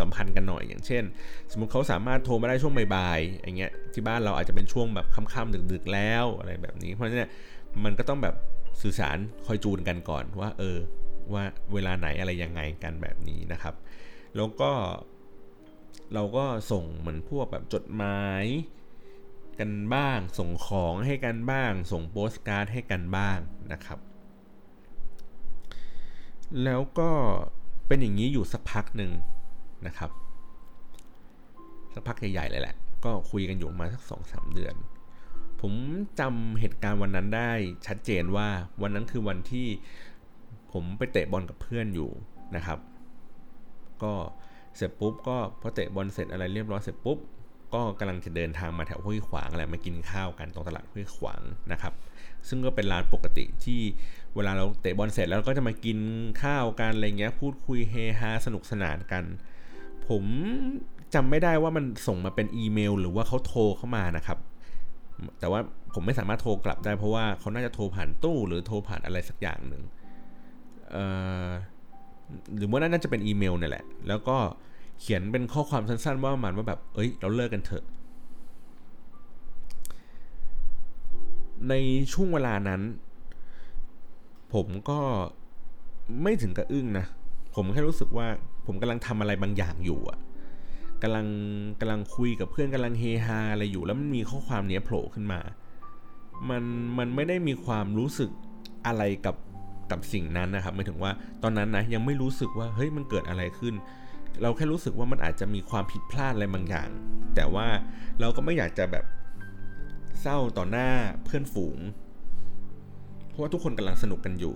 [0.00, 1.04] สัมพันธ์กันหน่อยอย่างเช่น
[1.52, 7.30] สมมติเขาสามารถโทรมาได้ช่วงบ่ายๆอย่างเงี้ยที่บ้านเราอาจจะเป็นช่วงแบบค่ำๆดึกๆแล้วอะไรแบบนี้ เพราะฉะนั้น
[7.84, 8.34] มันก็ต้องแบบ
[8.82, 10.78] สื่อสารคอยจูนกันก่อนว่า เออ
[11.32, 13.74] ว่าเวลาไหนอะไรยังไงกันแบบนี้นะครับ
[14.36, 14.72] แล้วก็
[16.14, 18.44] เราก็ส่งเหมือนพวกแบบจดหมาย
[19.60, 23.38] กันบ้าง ส่งของให้กันบ้าง ส่งโปสการ์ดให้กันบ้าง
[23.72, 23.98] นะครับ
[26.64, 27.10] แล้วก็
[27.86, 29.12] เป็นอย่างนี้อยู่สักพักหนึ่ง
[29.86, 30.10] นะครับ
[31.94, 34.74] สักพักใหญ่ๆเลยแหละ ก็คุยกันอยู่มาสักสองสามเดือน
[35.60, 35.72] ผม
[36.20, 37.52] จำเหตุการณ์วันนั้นได้
[37.86, 38.48] ชัดเจนว่า
[38.82, 39.66] วันนั้นคือวันที่
[40.72, 42.10] ผมไปเตะบอลกับเพื่อนอยู่
[42.56, 42.78] นะครับ
[44.04, 44.12] ก็
[44.76, 47.18] เสร็จปุ๊บก็พอเตะบอลเสร็จอะไรเรียบร้อยเสร็จปุ๊บ
[47.74, 51.42] ก็กำลังจะเดินทางมาแถวห้วยขวางอะไรมากินข้าวกันตรงตลาดห้วยขวาง
[51.72, 51.92] นะครับ
[52.48, 53.80] ซึ่งก็เป็นร้านปกติที่
[54.34, 55.98] เวลาเราเตะบอลเสร็จแล้วก็จะมากิน
[56.42, 59.24] ข้าวกันอะไรเงี้ยพูดคุยเฮฮาสนุกสนานกัน
[60.08, 60.24] ผม
[61.14, 64.38] จำไม่ได้ว่ามันส่งมาเป็นอีเมล หรือว่าเขาโทรเข้ามานะครับ
[65.40, 65.60] แต่ว่า
[65.94, 69.82] ผมไม่สามารถโทรกลับได้เพราะว่าเขาน่าจะโทรผ่านตู้หรือโทรผ่านอะไรสักอย่างหนึ่ง
[70.90, 71.04] เอ่
[71.46, 71.48] อ
[72.56, 74.36] หรือว่าน่าจะเป็นอีเมลเนี่ยแหละ แล้วก็
[75.00, 77.84] เขียนเป็นข้อความสั้นๆ ว่ามันว่าแบบ เอ้ย เราเลิกกันเถอะ
[81.68, 81.74] ใน
[82.12, 82.80] ช่วงเวลานั้น
[84.54, 84.98] ผมก็
[86.22, 87.06] ไม่ถึงกับอึ้งนะ
[87.54, 88.26] ผมแค่รู้สึกว่า
[88.66, 90.18] ผมกำลังทำอะไรบางอย่างอยู่อะ
[91.02, 91.26] กำลัง
[91.80, 95.40] กำลังคุยกับเพื่อนกำลังเฮฮาอะไรอยู่ แล้วมันมีข้อความเนี้ยโผล่ขึ้นมา
[96.50, 96.62] มัน
[96.98, 98.30] มันไม่ได้มีความรู้สึก
[98.86, 99.36] อะไรกับ
[99.92, 103.74] กับสิ่งนั้นนะครับหมายถึงว่าตอนนั้นนะยังไม่รู้สึกว่าเฮ้ยมันเกิดอะไรขึ้น
[104.42, 106.88] เราแค่รู้สึกว่ามันอาจจะมีความผิดพลาดอะไรบางอย่าง
[107.34, 107.66] แต่ว่า
[108.20, 109.04] เราก็ไม่อยากจะแบบ
[110.20, 110.88] เศร้าต่อหน้า
[111.24, 111.78] เพื่อนฝูง
[113.28, 114.54] เพราะว่าทุกคนกำลังสนุกกันอยู่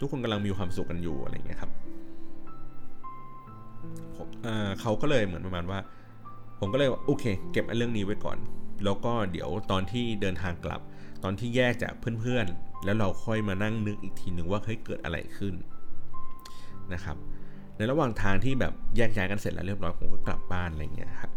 [0.00, 1.70] ทุกคนกำลังมีความสุขกันอยู่อะไรเงี้ยครับ
[4.80, 5.78] เขาก็เลยเหมือนประมาณว่า
[6.60, 8.38] ผมก็เลยโอเค เก็บเรื่องนี้ไว้ก่อน
[8.84, 10.80] แล้วก็เดี๋ยวตอนที่เดินทางกลับ
[11.24, 12.46] ตอนที่แยกจากเพื่อน
[12.84, 15.54] แล้วเราค่อยมานั่งนึกอีกทีหนึ่งว่าเฮ้ยเกิดอะไรขึ้น
[16.92, 17.16] นะครับ
[17.76, 21.30] ในระหว่างทางที่แบบแยกย้ายกันเสร็จแล้วเรียบร้อยผมก็กลับบ้านอะไรเงี้ยครับ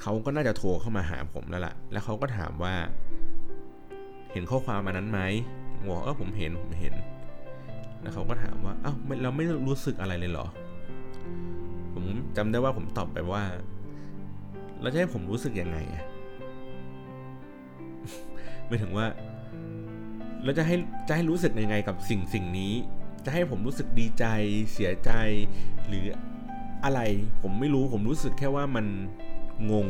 [0.00, 2.74] เขาก็น่าจะโทรเข้ามาหาผมแล้วล่ะ แล้วเขาก็ถามว่า
[4.32, 5.20] เห็นข้อความมานั้นไหม
[5.88, 6.94] บอกเออผมเห็นผมเห็น
[8.02, 10.46] แล้วเขาก็ถามว่าเอ้าเราไม่รู้สึกอะไรเลยเหรอ
[11.92, 12.04] ผม
[12.36, 13.42] จำได้ว่าผมตอบไปว่า
[14.80, 16.04] แล้วจะให้ผมรู้สึกยังไงอะ
[18.66, 19.06] ไม่ถึงว่า
[20.44, 20.76] แล้วจะให้
[21.08, 22.72] จะให้รู้สึกยังไงกับสิ่งสิ่งนี้
[23.24, 24.24] จะให้ผมรู้สึกดีใจ
[24.72, 25.10] เสียใจ
[25.88, 26.04] หรือ
[26.84, 27.00] อะไร
[27.42, 28.86] ผมไม่รู้ผมรู้สึกแค่ว่ามัน
[29.72, 29.88] งง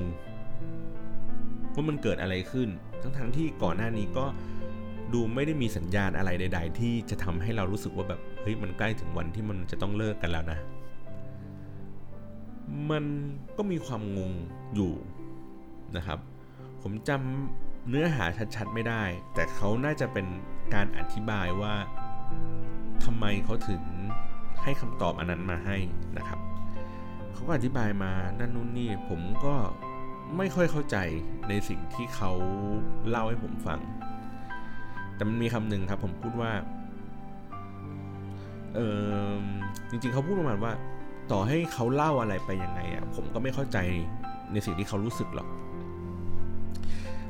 [1.75, 2.69] ว่ามันเกิดอะไรขึ้น
[3.03, 4.25] ทั้งทั้งที่ก่อนหน้านี้ก็
[5.13, 10.59] ดูไม่ได้มีสัญญาณอะไรใด ๆ ที่จะทำให้เรารู้สึกว่าแบบเฮ้ยมันใกล้ถึงวันที่มันจะต้องเลิกกันแล้วนะ
[12.91, 13.05] มัน
[13.57, 14.33] ก็มีความงง
[14.75, 14.93] อยู่
[15.97, 16.19] นะครับ
[16.83, 18.25] ผมจำ เนื้อหา
[18.57, 19.03] ชัดๆไม่ได้
[19.35, 20.27] แต่เขาน่าจะเป็น
[20.75, 21.75] การอธิบายว่า
[23.05, 23.83] ทำไมเขาถึง
[24.63, 25.77] ให้คำตอบอันนั้นมาให้
[26.17, 26.41] นะครับ
[27.33, 29.55] เขาก็อธิบายมานั่นนู่นนี่ผมก็
[30.37, 30.97] ไม่ค่อยเข้าใจ
[31.49, 32.33] ในสิ่งที่เขา
[33.09, 33.81] เล่าให้ผมฟัง
[35.15, 36.53] แต่มันมีคำหนึ่งครับผมพูดว่า
[38.75, 38.81] เอ
[39.39, 39.43] อ
[39.91, 40.73] จริงๆเขาพูดประมาณว่า
[41.33, 43.79] ต่อให้เขาเล่าอะไรไปยังไงอะผมก็ไม่เข้าใจ
[44.53, 45.49] ในสิ่งที่เขารู้สึกหรอก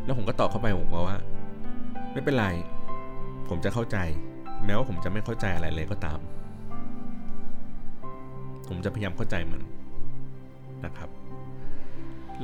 [0.05, 1.19] แล้วผมก็ตอบเข้าไปผมว่า
[2.13, 2.47] ไม่เป็นไร
[3.49, 3.99] ผมจะเข้าใจ
[4.65, 6.19] แม้ว่าผมจะไม่เข้าใจอะไรเลยก็ตาม
[8.69, 9.61] ผมจะพยายามเข้าใจมัน
[10.85, 11.11] นะครับ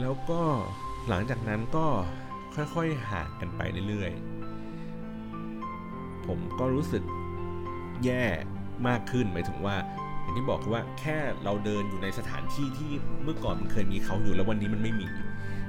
[0.01, 0.41] แล้วก็
[1.09, 1.87] หลังจากนั้นก็
[2.55, 7.03] ค่อยๆห่างกันไปเรื่อยๆ ผมก็รู้สึก
[8.05, 8.25] แย่
[8.89, 9.77] มากขึ้นหมายถึงว่า
[10.21, 12.91] อย่างที่บอกว่าแค่เราเดินอยู่ในสถานที่ที่
[13.23, 15.07] เมื่อก่อนมันเคยมีเขาอยู่แล้ววันนี้มันไม่มี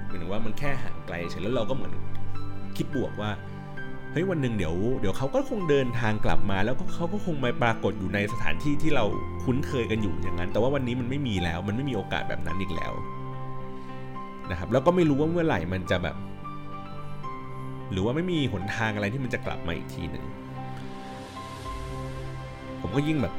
[0.10, 1.94] หมายถึงว่ามันแค่ห่างไกลเฉยแล้วเราก็เหมือน
[2.78, 3.32] คิดบวกว่า
[4.12, 9.06] เฮ้ยวันหนึ่งเดี๋ยวเดี๋ยวเขาก็คงเดินทางกลับมา แล้วก็เขาก็คงมาปรากฏอยู่ในสถานที่ที่เรา
[9.44, 12.94] คุ้นเคยกันอยู่อย่างนั้น แต่ว่าวันนี้มันไม่มีแล้ว มันไม่มีโอกาสแบบนั้นอีกแล้ว
[14.52, 16.16] นะครับแล้วก็ไม่รู้ว่าเมื่อไหร่มันจะแบบ
[17.92, 20.26] หรือว่าไม่มีหนทางอะไรที่มันจะกลับมาอีกทีหนึ่ง
[22.82, 23.34] ผมก็ยิ่งแบบ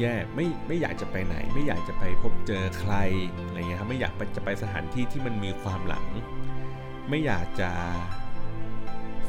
[0.00, 2.94] แย่ไม่ไม่อยากจะไปไหน ไม่อยากจะไปพบเจอใคร
[3.44, 6.06] อะไรเงี้ยครับไม่อยากจะไปสถานที่ที่มันมีความหลัง
[7.08, 7.70] ไม่อยากจะ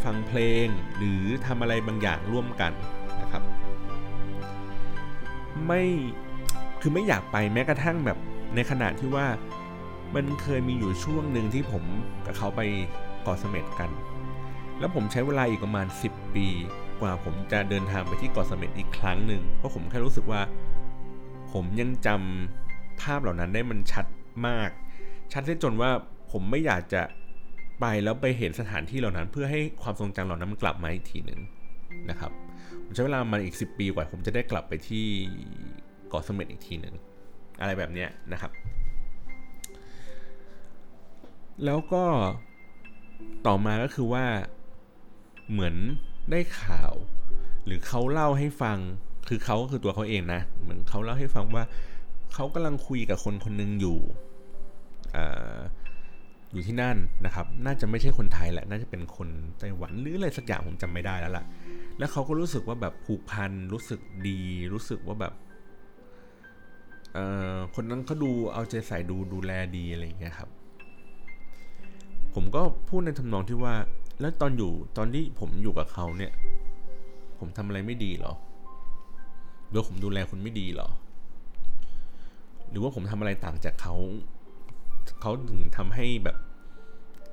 [0.04, 2.73] ฟังเพลงหรือทำอะไรบางอย่างร่วมกัน
[3.21, 3.43] นะครับ
[5.65, 5.84] ไม่
[6.82, 8.17] คือไม่อยากไปแม้กระทั่งแบบ
[8.56, 9.28] ในขณะที่ว่า
[10.15, 11.84] มันเคยมีอยู่ช่วงหนึ่งที่ผม
[12.25, 12.62] กับเขาไป
[13.23, 13.89] เกาะเสม็ดกัน
[14.80, 16.47] แล้วผมใช้เวลาอีกประมาณ 10 ปี
[17.01, 20.41] กว่าผมจะเดินทางไปที่เกาะเสม็ดอีกครั้งหนึ่งเพราะผมแค่รู้สึกว่า
[21.51, 24.05] ผมยังจำภาพเหล่านั้นได้มันชัด
[24.47, 24.69] มาก
[25.34, 25.91] ชัดได้จนว่า
[26.31, 27.01] ผมไม่อยากจะ
[27.79, 31.39] ไปแล้วไปเห็นสถานที่เหล่านั้น เพื่อให้ความทรงจำเหล่านั้นมันกลับมาอีกทีหนึ่ง
[32.10, 32.31] นะครับ
[32.84, 35.05] ผมใช้เวลามาอีก 10 ปีกว่า ผมจะได้กลับไปที่
[36.10, 36.95] เกาะเสม็ดอีกทีหนึ่ง
[37.60, 38.51] อะไรแบบนี้นะครับ
[41.65, 42.03] แล้วก็
[43.47, 44.25] ต่อมาก็คือว่า
[45.51, 45.75] เหมือน
[46.31, 46.93] ได้ข่าว
[47.65, 48.77] หรือเขาเล่าให้ฟัง
[49.27, 51.63] คือเขาก็คือตัวเขาเองนะ เหมือนเขาเล่าให้ฟังว่า
[52.33, 53.99] เขากำลังคุยกับคนคนหนึ่งอยู่
[56.53, 61.45] อยู่ที่นั่นนะครับ น่าจะไม่ใช่คนไทยแหละ น่าจะเป็นคนไต้หวันหรืออะไรสักอย่างผมจำไม่ได้แล้วล่ะ
[61.97, 64.41] แล้วเขาก็รู้สึกว่าแบบผูกพัน รู้สึกดี
[64.73, 65.33] รู้สึกว่าแบบ
[67.75, 70.49] คนนั้นเขาดูเอาใจใส่ดูดูแลดีอะไรอย่างเงี้ยครับ
[72.33, 73.73] ผมก็พูดในทำนองที่ว่า
[74.19, 76.32] แล้วตอนอยู่ตอนที่ผมอยู่กับเขาเนี่ย
[77.39, 78.34] ผมทำอะไรไม่ดีหรอ
[79.69, 80.89] หรือผมดูแลคุณไม่ดีหรอ
[82.69, 83.95] หรือว่าผมทำอะไรต่างจากเขา
[85.21, 86.38] เขาถึงทำให้แบบ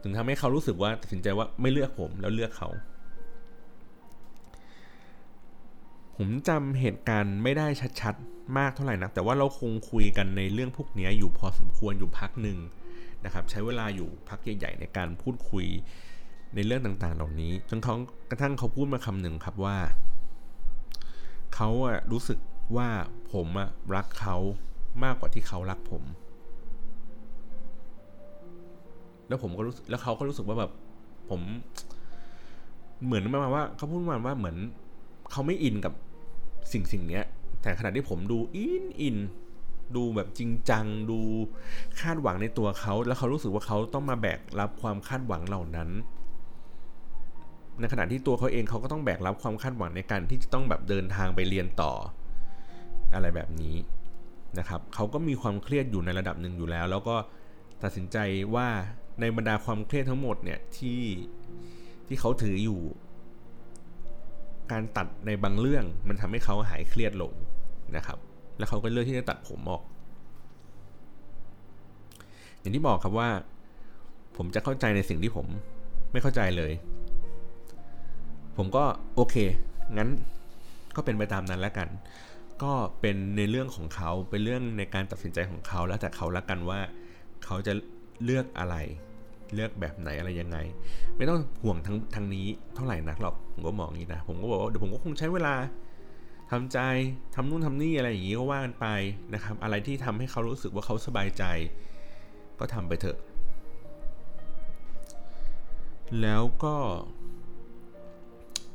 [0.02, 2.68] ถึงทำให้เขารู้สึกว่าตัดสินใจว่าไม่เลือกผมแล้วเลือกเขา
[6.16, 7.66] ผมจำเหตุการณ์ไม่ได้
[8.00, 12.58] ชัดๆ มากเท่าไหร่นะแต่ว่าเราคงคุยกันในเรื่องพวกนี้อยู่พอสมควรอยู่พักหนึ่ง
[13.24, 15.66] นะครับ ใช้เวลาอยู่พักใหญ่ๆในการพูดคุย
[16.54, 17.94] ในเรื่องต่างๆ เหล่านี้ จนเขา
[18.30, 19.76] กระทั่งเขาพูดมาคำหนึ่งครับว่า
[21.54, 22.38] เขาอะรู้สึก
[22.76, 22.88] ว่า
[23.32, 24.36] ผมอะรักเขา
[25.04, 26.02] มากกว่าที่เขารักผม
[29.28, 30.70] แล้วผมก็รู้แล้วเขาก็รู้สึกว่าแบบ
[31.30, 31.40] ผม
[33.04, 34.56] เหมือนประมาณว่าเขาพูดมาว่าเหมือน
[35.30, 35.94] เขาไม่อินกับ
[36.72, 37.24] สิ่งสิ่งเนี้ย
[37.62, 39.16] แต่ขณะที่ผมดูอินอิน
[39.96, 41.18] ดูแบบจริงจังดู
[42.00, 45.88] คาดหวังในตัวเขา แล้วเขารู้สึกว่าเขาต้องมาแบกรับความคาดหวังเหล่านั้น
[47.80, 51.92] ในขณะที่ตัวเขาเองเขาก็ต้องแบกรับความคาดหวังในการที่จะต้องแบบเดินทางไปเรียนต่อ
[53.14, 53.76] อะไรแบบนี้
[54.58, 57.16] นะครับเขาก็มีความเครียดอยู่ในระดับหนึ่งอยู่แล้ว แล้วก็
[57.82, 58.16] ตัดสินใจ
[58.54, 58.68] ว่า
[59.20, 61.00] ในบรรดาความเครียดทั้งหมดเนี่ยที่
[62.06, 62.80] ที่เขาถืออยู่
[64.72, 67.32] การตัดในบางเรื่องมันทำให้เขาหายเครียดลง
[67.96, 68.18] นะครับ
[68.58, 69.82] แล้วเขาก็เลือกที่จะตัดผมออก
[72.60, 73.28] อย่างที่บอกครับว่า
[74.36, 75.46] ผมจะเข้าใจในสิ่งที่ผม
[76.12, 76.72] ไม่เข้าใจเลย
[78.56, 78.84] ผมก็
[79.14, 79.36] โอเค
[79.96, 80.08] งั้น
[80.96, 81.88] ก็เป็นไปตามนั้นแล้วกัน
[82.62, 86.80] ก็เป็นในเรื่องของเขาเป็นเรื่องในการตัดสินใจของเขาแล้วแต่เขาละกันว่า
[87.44, 87.72] เขาจะ
[88.24, 88.76] เลือกอะไร
[89.54, 90.58] เลือกแบบไหนอะไรยังไง
[91.16, 95.54] ไม่ต้องห่วงทั้งทางนี้เท่าไหร่นักหรอกผมก็มองอย่างนี้นะ ผมก็บอกว่าเดี๋ยวผมก็คงใช้เวลา
[96.50, 96.78] ทำใจ
[97.34, 98.86] ทำนู่นทำนี่อะไรอย่างนี้ก็ว่ากันไป
[99.34, 101.44] นะครับ อะไรที่ทำให้เขารู้สึกว่าเขาสบายใจ
[102.58, 103.18] ก็ทำไปเถอะ
[106.20, 106.76] แล้วก็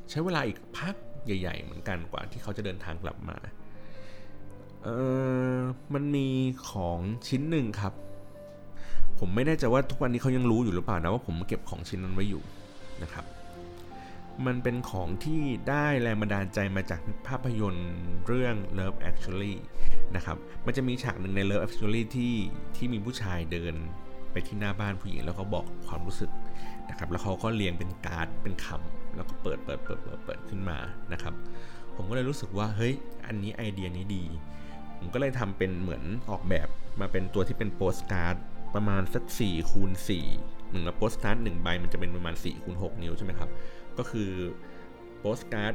[0.10, 3.38] ใช้เวลาอีกพักใหญ่ ๆ เหมือนกันกว่าที่เขาจะเดินทางกลับมา
[4.84, 4.90] เอ
[5.56, 5.58] อ
[5.94, 6.28] มันมี
[6.70, 7.94] ของชิ้นหนึ่งครับ
[9.20, 12.44] ผมไม่แน่ใจว่าทุกวันนี้เขายังรู้อยู่หรือเปล่านะว่าผมเก็บของชิ้นนั้นไว้อยู่
[13.04, 13.26] นะครับ
[14.46, 17.92] มันเป็นของที่ได้แรงบันดาลใจมาจากภาพยนตร์
[18.28, 19.56] เรื่อง Love Actually
[20.16, 22.36] นะครับ มันจะมีฉากหนึ่งใน Love Actually ที่
[22.76, 23.76] ที่มีผู้ชายเดิน
[24.32, 26.32] ไปที่หน้าบ้านผู้หญิงแล้วเขาบอกความรู้สึก
[26.90, 30.78] นะครับแล้วเขาก็เรียงเป็นการ์ดเป็นคำแล้วก็เปิดเปิดเปิดเปิดเปิดขึ้นมา
[31.14, 31.34] นะครับ
[31.96, 32.94] ผมก็เลยรู้สึกว่าเฮ้ย
[33.28, 34.24] อันนี้ไอเดียนี้ดี
[34.98, 36.68] ผมก็เลยทำเป็นเหมือนออกแบบ
[37.02, 38.36] มาเป็นตัวที่เป็นโปสการ์ด
[38.76, 39.92] ประมาณสัก4คูณ
[40.30, 43.50] 4เหมือนกับโปสการ์ดหนึ่งใบมันจะเป็นประมาณ4คูณ6นิ้วใช่ไหมครับ
[43.98, 44.30] ก็คือ
[45.20, 45.74] โปสการ์ด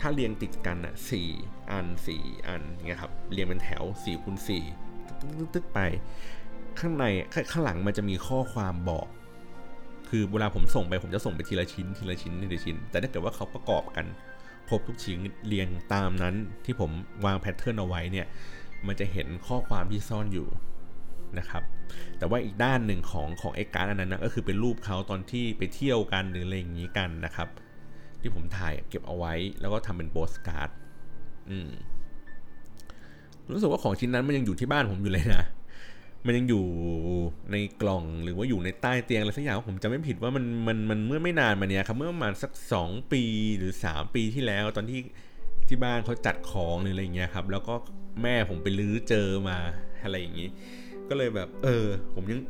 [0.00, 1.28] ถ้าเรียงติดกันอะสี่
[1.70, 4.36] อันสี่อันเงี้ยครับเรียงเป็นแถว4คูณ
[4.94, 5.78] 4ตึ๊กไป
[6.80, 7.04] ข้างใน
[7.52, 9.06] ข้างหลังมันจะมีข้อความบอก
[10.14, 14.06] คือเวลาผมส่งไปผมจะส่งไปทีละชิ้นทีละชิ้นทีละชิ้น แต่ถ้าเกิดว่าเขาประกอบกัน
[14.68, 16.90] ครบทุกชิ้นเรียงตามนั้นที่ผม
[17.24, 18.26] วาง pattern เอาไว้เนี่ย
[18.86, 20.48] มันจะเห็นข้อความที่ซ่อนอยู่
[21.38, 21.62] นะครับ
[22.18, 27.48] แต่ว่าอีกด้านหนึ่งของของไอ้การ์ดอันนั้นนะก็คือเป็นรูปเขาตอนที่ไปเที่ยวกันหรืออะไรอย่างนี้กันนะครับ
[28.20, 30.70] ที่ผมถ่ายเก็บเอาไว้แล้วก็ทำเป็นโปสการ์ด
[31.50, 31.70] อืม
[33.52, 35.44] รู้สึกว่าของชิ้นนั้นมันยังอยู่ที่บ้านผมอยู่เลยนะ
[36.26, 36.64] มันยังอยู่
[37.52, 42.50] ในกล่องหรือว่าอยู่ในใต้เตียงอะไรสักอย่างผมจะไม่ผิดว่ามันมันมันเมื่อไม่นานมาเนี้ยครับเมื่อประมาณสัก
[42.82, 43.22] 2 ปี
[43.58, 45.00] หรือ 3 ปีที่แล้ว ตอนที่
[45.68, 47.74] ที่บ้านเขาจัดของหรืออะไรเงี้ยครับ แล้วก็
[48.22, 49.58] แม่ผมไปลื้อเจอมา
[50.04, 50.48] อะไรอย่างนี้
[51.08, 52.40] ก็เลยแบบ เออ ผมยัง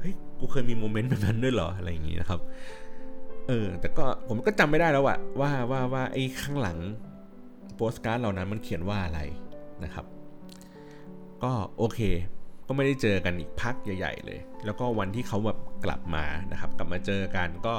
[0.00, 2.40] เฮ้ยกูเคยมีโมเมนต์แบบนั้นด้วยเหรออะไรอย่างงี้นะครับ
[3.48, 6.78] เออ แต่ก็ผมก็จำไม่ได้แล้วอะว่าว่าว่าไอ้ข้างหลัง
[7.76, 9.20] โปสการ์ดเหล่านั้นมันเขียนว่าอะไร
[9.84, 10.06] นะครับ
[11.42, 12.00] ก็โอเค
[12.66, 17.74] ก็ไม่ได้เจอกันอีกพักใหญ่ๆเลย แล้วก็วันที่เขาแบบกลับมานะครับ กลับมาเจอกันก็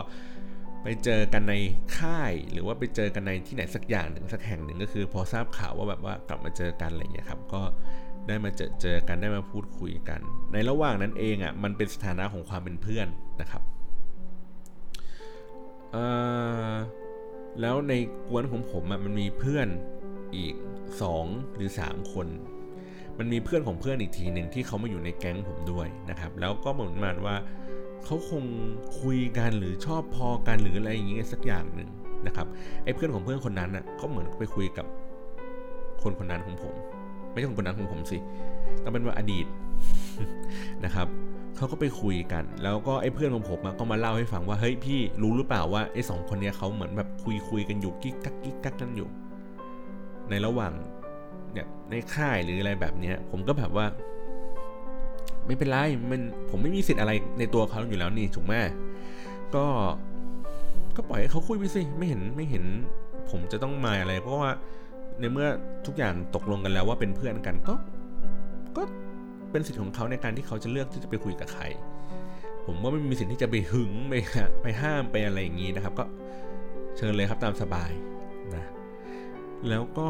[0.83, 1.55] ไปเจอกันใน
[1.97, 7.61] ค่ายหรือว่าไปเจอกันในที่ไหนสักอย่างหนึ่งสักแห่งหนึ่งก็คือ พอทราบข่าวว่าแบบว่ากลับมาเจอกันอะไรเงี้ยครับ ก็
[8.27, 10.19] ได้มาเจอเจอกันได้มาพูดคุยกัน
[10.53, 13.07] ในระหว่างนั้นเองอะ่ะมันเป็นสถานะของความเป็นเพื่อน
[13.41, 13.63] นะครับ
[17.61, 17.93] แล้วใน
[18.27, 19.67] กวนของผมอะมันมีเพื่อน
[20.35, 20.55] อีก
[21.01, 22.27] สองหรือสามคน
[23.19, 27.35] มันมีเพื่อนของเพื่อนอีกทีหนึ่งที่เขามาอยู่ในแก๊งผมด้วยนะครับ แล้วก็เหมือนมันว่า
[28.05, 28.43] เขาคง
[29.01, 31.89] คุยกันหรือชอบพอกันหรืออะไรอย่างเงี้ยสักอย่างหนึ่ง
[32.27, 32.47] นะครับ
[32.83, 34.85] ไอ้เพื่อนของเพื่อนคนนั้นอะก็เหมือนไปคุยกับ
[36.03, 36.73] คนคนนั้นของผม
[37.31, 38.17] ไม่ใช่คนคนนั้นของผมสิ
[38.83, 39.45] ต้องเป็นว่าอดีต
[40.85, 41.07] นะครับ
[41.57, 49.07] เขาก็ไปคุยกัน แล้วก็ไอ้เพื่อนของผมก็มาเล่าให้ฟังว่าเฮ้ยพี่รู้หรือเปล่าว่าไอ้สองคนเนี้ยเขาเหมือนแบบคุยคุยกันอยู่กิ๊กกักกิ๊กกักกันอยู่
[50.29, 50.73] ในระหว่าง
[51.53, 53.85] เนี่ยในค่ายหรืออะไรแบบเนี้ย ผมก็แบบว่า
[55.45, 55.77] ไม่เป็นไร
[56.09, 58.53] มันผมไม่มีสิทธิ์อะไรในตัวเขาอยู่แล้วนี่ถูกไหม
[59.55, 59.65] ก็
[60.95, 62.65] ก็ปล่อยให้เขาคุยไปสิไม่เห็นไม่เห็น
[63.29, 64.51] ผมจะต้องมาอะไร เพราะว่า
[65.19, 65.47] ในเมื่อ
[65.85, 67.75] ทุกอย่างตกลงกันแล้วว่าเป็นเพื่อนกันก็
[68.77, 68.83] ก็
[69.51, 71.63] เป็นสิทธิ์ของเขาในการที่เขาจะเลือกที่จะไปคุยกับใคร
[72.65, 74.13] ผมว่าไม่มีสิทธิ์ที่จะไปหึงไป
[74.61, 76.05] ไปห้ามไปอะไรอย่างนี้นะครับ ก็
[76.97, 77.91] เชิญเลยครับตามสบาย
[78.55, 78.63] นะ
[79.69, 80.09] แล้วก็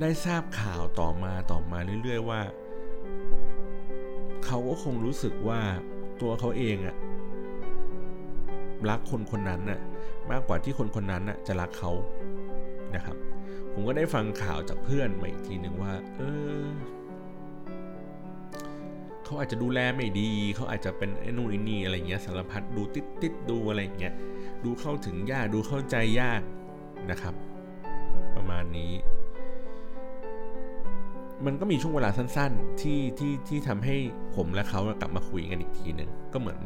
[0.00, 2.40] ได้ทราบข่าวต่อมาต่อมาเรื่อย ๆ ว่า
[4.44, 5.60] เขาก็คงรู้สึกว่า
[6.20, 6.96] ตัวเขาเองอะ
[8.88, 9.80] รักคนคนนั้นน่ะ
[10.30, 11.92] มากกว่าที่คนคนนั้นน่ะจะรักเขา
[12.94, 13.16] นะครับ
[13.72, 16.20] ผมก็ได้ฟังข่าวจากเพื่อนมาอีกทีหนึ่งว่า เอ
[16.64, 16.66] อ
[19.24, 24.14] เขาอาจจะดูแลไม่ดี เขาอาจจะเป็นไอ้นู่นไอ้นี่อะไรเงี้ยสารพัดดูติดติดดูอะไรเงี้ย
[24.64, 26.42] ดูเข้าถึงยากดูเข้าใจยาก
[27.10, 27.34] นะครับ
[28.36, 28.92] ประมาณนี้
[31.46, 33.96] มันก็มีช่วงเวลาสั้น ๆ ที่ที่ที่ทำให้
[34.36, 36.58] ผมและเขากลับมาคุยกันอีกทีหนึ่งก็เหมือน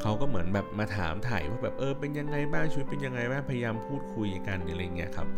[0.00, 5.28] เขาก็เหมือนแบบมาถามถ่ายว่าแบบเออเป็นยังไงบ้างช่วยเป็นยังไงบ้างพยายามพูดคุยกันอะไรเงี้ยครับ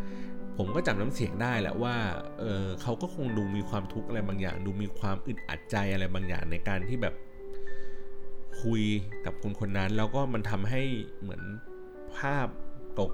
[0.57, 1.95] ผมก็จำน้ำเสียงได้แหละว่า
[2.39, 7.15] เออเขาก็คงดูมีความทุกข์อะไรบางอย่าง ดูมีความอึดอัดใจอะไรบางอย่างในการที่แบบ
[8.63, 8.83] คุย
[9.25, 10.83] กับคนคนนั้น แล้วก็มันทำให้
[11.21, 11.43] เหมือน
[12.19, 12.47] ภาพ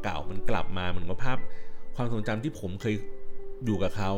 [0.03, 1.38] เก่าๆมันกลับมาเหมือนกับภาพ
[1.96, 2.94] ความทรงจำที่ผมเคย
[3.64, 4.11] อยู่กับเขา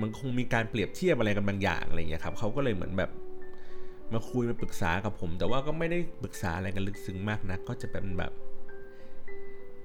[0.00, 3.10] มันคงมีการเปรียบเทียบอะไรกันบางอย่างอะไรเงี้ยครับเขาก็เลยเหมือนแบบ
[4.12, 8.32] มาคุยมาปรึกษากับผม แต่ว่าก็ไม่ได้ปรึกษาอะไรกันลึกซึ้งมากนะก็จะเป็นแบบ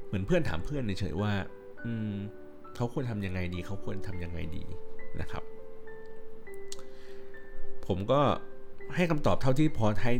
[0.08, 1.32] เหมือนเพื่อนถามเพื่อนเฉยๆว่า
[1.86, 2.14] อืม
[2.76, 4.64] เขาควรทำยังไงดี เขาควรทำยังไงดี
[5.22, 5.44] นะครับ
[7.88, 8.22] ผมก็
[8.96, 10.14] ให้คำตอบเท่าที่พอให้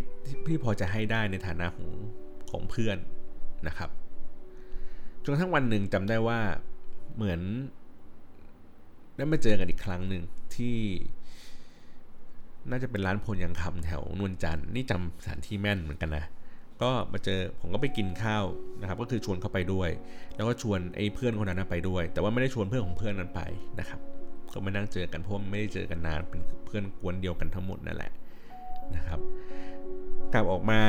[0.46, 1.90] พี่พอจะให้ได้ในฐานะของ
[2.52, 2.98] ของเพื่อน
[3.68, 3.90] นะครับ
[5.24, 6.40] จนกระทั่งวันหนึ่งจำได้ว่า
[7.16, 7.42] เหมือน
[9.18, 10.24] ได้มาเจอกันอีกครั้งหนึ่ง
[10.56, 10.78] ที่
[12.70, 16.26] น่าจะเป็นร้านพลยังคำแถวนวลจันทร์นี่จำสถานที่แม่นเหมือนกันนะ
[16.82, 18.44] ก็มาเจอผมก็ไปกินข้าว
[18.80, 19.90] นะครับก็คือชวนเขาไปด้วย
[20.36, 23.42] แล้วก็ชวนไอ้เพื่อนคนนั้นไปด้วย แต่ว่าไม่ได้ชวนเพื่อนของเพื่อนนั้นไป
[23.80, 24.00] นะครับ
[24.54, 28.12] ก็มานั่งเจอกันเพราะไม่ได้เจอกันนานเป็นเพื่อนกวนเดียวกันทั้งหมดนั่นแหละ
[28.96, 29.20] นะครับ
[30.34, 30.82] กลับออกมา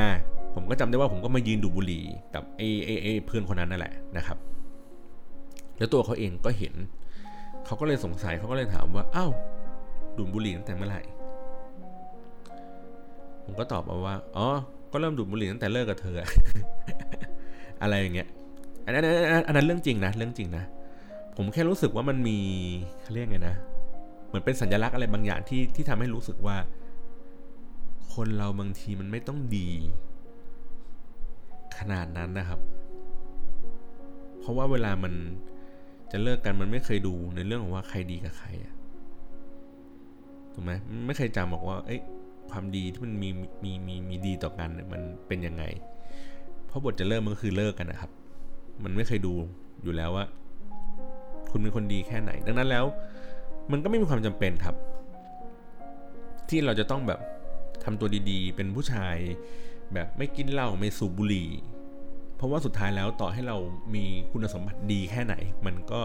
[0.55, 2.67] ผมก็จำได้ว่าผมก็มายืนดูบุหรี่กับไอ้
[3.03, 4.37] ไอ้เพื่อนคนนั้นนั่นแหละนะครับ
[5.77, 6.73] แล้วตัวเขาเองก็เห็น
[7.69, 9.31] เขาก็เลยสงสัยเขาก็เลยถามว่าอ้าว
[10.17, 11.01] ดูบุหรี่ตั้งแต่เมื่อไหร่
[13.43, 14.47] ผมก็ตอบมาว่าอ๋อ
[14.91, 16.17] ก็เริ่มดูดบุหรี่ตั้งแต่เลิกกับเธอ
[17.81, 18.27] อะไรอย่างเงี้ย
[18.85, 19.05] อันนั้น
[19.47, 20.63] อันนั้นเรื่องจริงนะเรื่องจริงนะ
[21.37, 22.37] ผมแค่รู้สึกว่ามันมี
[23.01, 23.55] เขาเรียกไงนะ
[24.27, 26.57] เหมือนเป็นสัญลักษณ์อะไรบางอย่างที่ที่ทำให้รู้สึกว่า
[28.13, 29.69] คนเราบางทีมันไม่ต้องดี
[31.77, 32.59] ขนาดนั้นนะครับ
[34.39, 35.13] เพราะว่าเวลามัน
[36.11, 38.73] จะเลิกกันมันไม่เคยดูในเรื่องของว่าใครดีกับใครอะ
[40.53, 40.71] ถูกไหม
[41.07, 42.01] ไม่เคยจำบอกว่า เอ้ย
[42.51, 43.29] ความดีที่มันมี
[43.63, 45.63] มีมีมีดีต่อกันมันเป็นยังไง
[46.67, 48.11] เพราะบทจะเริ่มมันก็คือเลิกกันนะครับ
[48.83, 49.33] มันไม่เคยดู
[49.83, 50.25] อยู่แล้วว่า
[51.51, 52.85] คุณเป็นคนดีแค่ไหน ดังนั้นแล้ว
[53.71, 54.75] มันก็ไม่มีความจำเป็นครับ
[56.49, 57.19] ที่เราจะต้องแบบ
[57.83, 59.15] ทำตัวดีๆ เป็นผู้ชาย
[59.93, 61.49] แบบไม่กินเหล้าไม่สูบบุหรี่
[62.39, 63.57] เพราะว่าสุดท้ายแล้วต่อให้เรา
[63.95, 66.01] มีคุณสมบัติดีแค่ไหน มันก็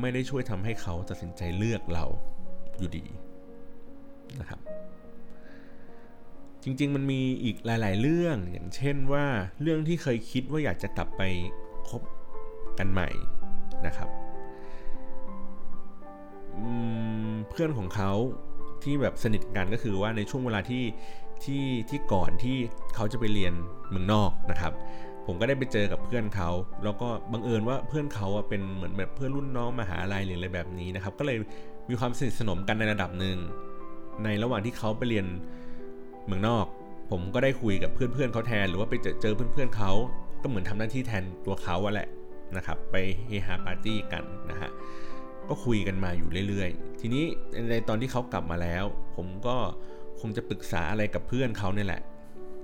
[0.00, 2.04] ไม่ได้ช่วยทำให้เขาตัดสินใจเลือกเรา
[2.78, 3.04] อยู่ดี
[4.40, 4.60] นะครับ
[6.62, 9.24] จริงๆมันมีอีกหลาย ๆ เรื่องอย่างเช่นว่า
[9.62, 11.22] เรื่องที่เคยคิดว่าอยากจะกลับไป
[11.88, 12.02] คบ
[12.78, 13.08] กันใหม่
[13.86, 14.08] นะครับ
[17.50, 18.12] เพื่อนของเขา
[18.82, 20.84] ที่แบบสนิทกันก็คือว่าในช่วงเวลาที่
[21.44, 22.56] ที่ที่ก่อนที่
[22.94, 23.54] เขาจะไปเรียน
[23.90, 24.72] เมืองนอกนะครับ
[25.26, 26.50] ผมก็ได้ไปเจอกับเพื่อนเขา
[26.84, 31.36] แล้วก็บังเอิญว่าเพื่อนเขาเป็นเหมือนแบบเพื่อนรุ่นน้องมหาลัยหรืออะไรแบบนี้นะครับ ก็เลย
[31.88, 33.36] มีความสนิทสนมกันในระดับหนึ่ง
[34.24, 35.26] ในระหว่างที่เขาไปเรียน
[36.26, 36.66] เมืองนอก
[37.10, 39.92] ผมก็ได้คุยกับเพื่อนๆเขาแทน หรือว่าไปเจอเจอเพื่อนๆเขา
[40.42, 42.08] ก็เหมือนทำหน้าที่แทนตัวเขาอะแหละ
[42.56, 44.70] นะครับ ไปเฮฮาปาร์ตี้กันนะฮะ
[45.48, 47.24] ก็คุยกันมาอยู่เรื่อยๆ ทีนี้
[47.70, 48.84] ในตอนที่เขากลับมาแล้ว
[49.16, 49.56] ผมก็
[50.20, 52.02] คงจะปรึกษาอะไรกับเพื่อนเขาเนี่ยแหละ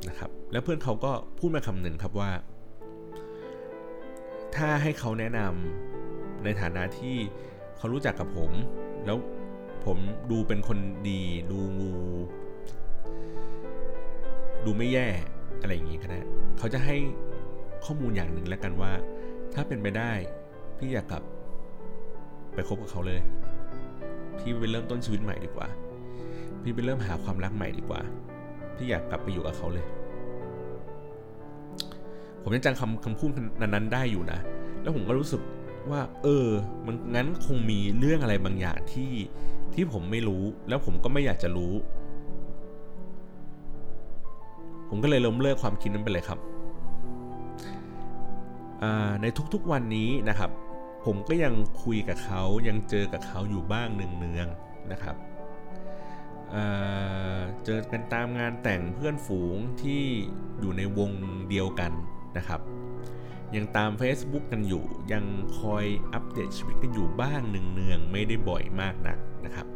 [0.09, 2.31] นะครับแล้วเพื่อนเขาก็พูดมาคำหนึ่งครับว่า
[4.57, 7.17] ถ้าให้เขาแนะนำในฐานะที่
[7.77, 8.51] เขารู้จักกับผม
[9.07, 9.19] แล้ว
[9.85, 9.99] ผม
[10.31, 11.93] ดูเป็นคนดีดูงู
[14.65, 15.07] ดูไม่แย่
[15.61, 16.21] อะไรอย่างงี้ก็ได้
[16.59, 16.97] เขาจะให้
[17.85, 18.93] ข้อมูลอย่างหนึ่งแล้วกันว่า
[19.55, 20.13] ถ้าเป็นไปได้
[20.79, 21.23] พี่อยากกลับ
[22.55, 23.21] ไปคบกับเขาเลย
[24.39, 25.69] พี่ไปเริ่มต้นชีวิตใหม่ดีกว่า
[26.63, 28.01] พี่ไปเริ่มหาความรักใหม่ดีกว่า
[28.79, 29.87] พี่อยากกลับไปอยู่กับเขาเลย
[32.43, 34.39] ผมยังจำคำคำพูดนั้นได้อยู่นะ
[34.83, 35.41] แล้วผมก็รู้สึก
[35.91, 36.47] ว่า เออ
[36.87, 39.13] มันงั้นคงมีเรื่องอะไรบางอย่างที่
[39.75, 41.75] ที่ผมไม่รู้ แล้วผมก็ไม่อยากจะรู้
[44.89, 46.39] ผมก็เลยล้มเลิกความคิดนั้นไปเลยครับ
[49.23, 50.51] ในทุกๆวันนี้นะครับ
[51.05, 55.17] ผมก็ยังคุยกับเขายังเจอกับเขาอยู่บ้างเนืองๆนะครับ
[57.65, 60.03] เจอกันตามงานแต่งเพื่อนฝูงที่
[60.61, 61.11] อยู่ในวง
[61.49, 61.93] เดียวกัน
[62.37, 62.61] นะครับ
[63.57, 65.25] ยังตาม Facebook กันอยู่ ยัง
[65.59, 69.67] คอยอัปเดตชีวิตกันอยู่บ้างเนืองๆไม่ได้บ่อยมากนักนะครับ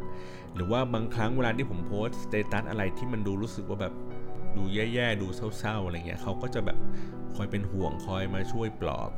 [0.55, 3.93] หรือว่าบางครั้งเวลาที่ผมโพสสเตตัสอะไรที่มันดูรู้สึกว่าแบบ
[4.55, 6.77] ดูแย่ๆ ดูเศร้าๆ อะไรเงี้ยเขาก็จะแบบ
[7.35, 9.11] คอยเป็นห่วงคอยมาช่วยปลอบ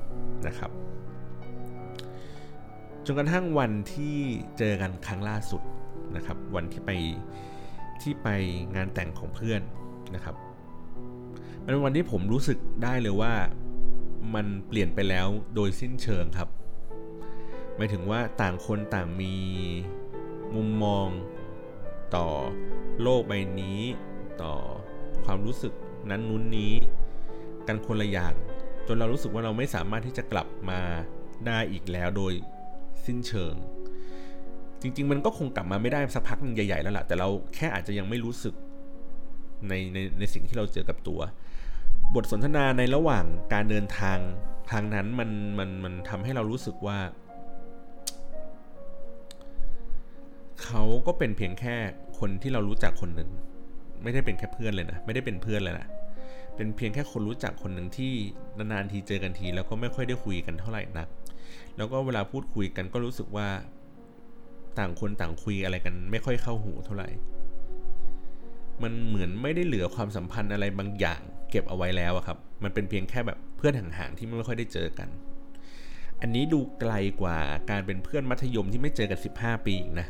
[0.48, 0.72] นะครับ
[3.06, 4.18] จนกระทั่งวันที่
[4.58, 5.62] เจอกันครั้งล่าสุด
[6.17, 6.91] นะครับวันที่ไป
[8.01, 8.28] ที่ไป
[8.75, 9.62] งานแต่งของเพื่อน
[10.15, 10.36] นะครับ
[11.63, 13.34] มันเป็นวันที่ผมรู้สึกได้เลยว่า
[14.36, 16.49] มันเปลี่ยนไปแล้วโดยสิ้นเชิงครับ
[17.75, 19.36] หมายถึงว่าต่างคนต่างมี
[20.56, 21.08] มุมมอง
[22.15, 22.28] ต่อ
[23.01, 23.80] โลกใบนี้
[24.41, 24.54] ต่อ
[25.25, 25.73] ความรู้สึก
[26.10, 26.73] นั้นนู้นนี้
[27.67, 28.34] กันคนละอย่าง
[28.88, 30.82] จนเรารู้สึกว่าเราไม่สามารถที่จะกลับมา
[31.47, 32.34] ได้อีกแล้วโดย
[33.06, 33.54] สิ้นเชิง
[34.86, 38.54] จริง ๆ มันก็คงกลับมาไม่ได้สักพักนึงใหญ่ ๆ แล้วล่ะ แต่เราแค่อาจจะยังไม่รู้สึก
[39.69, 41.19] ในในในสิ่งที่เราเจอกับตัว
[42.15, 44.17] บทสนทนาในระหว่างการเดินทาง
[44.71, 46.98] ทางนั้นมันมันมันทำให้เรารู้สึกว่า
[50.63, 51.76] เขาก็เป็นเพียงแค่
[52.19, 53.30] คนที่เรารู้จักคนหนึ่ง
[54.04, 55.88] ไม่ได้เป็นแค่เพื่อนเลยนะไม่ได้เป็นเพื่อนเลยนะ
[56.56, 58.13] เป็นเพียงแค่คนรู้จักคนหนึ่งที่
[58.58, 61.08] นานๆทีเจอกันที แล้วก็ไม่ค่อยได้คุยกันเท่าไหร่นัก
[61.78, 63.48] แล้วก็เวลาพูดคุยกันก็รู้สึกว่า
[64.80, 67.10] ต่างคนต่างคุยอะไรกัน ไม่ค่อยเข้าหูเท่าไหร่
[68.84, 75.10] มันเหมือนไม่ได้เหลือความสัมพันธ์อะไรบางอย่าง เก็บเอาไว้แล้วครับ มันเป็นเพียงแค่แบบเพื่อนห่างๆที่ไม่ค่อยได้เจอกัน
[76.22, 77.38] อันนี้ดูไกลกว่า
[77.70, 80.08] การเป็นเพื่อนมัธยมที่ไม่เจอกัน 15 ปีอีกนะ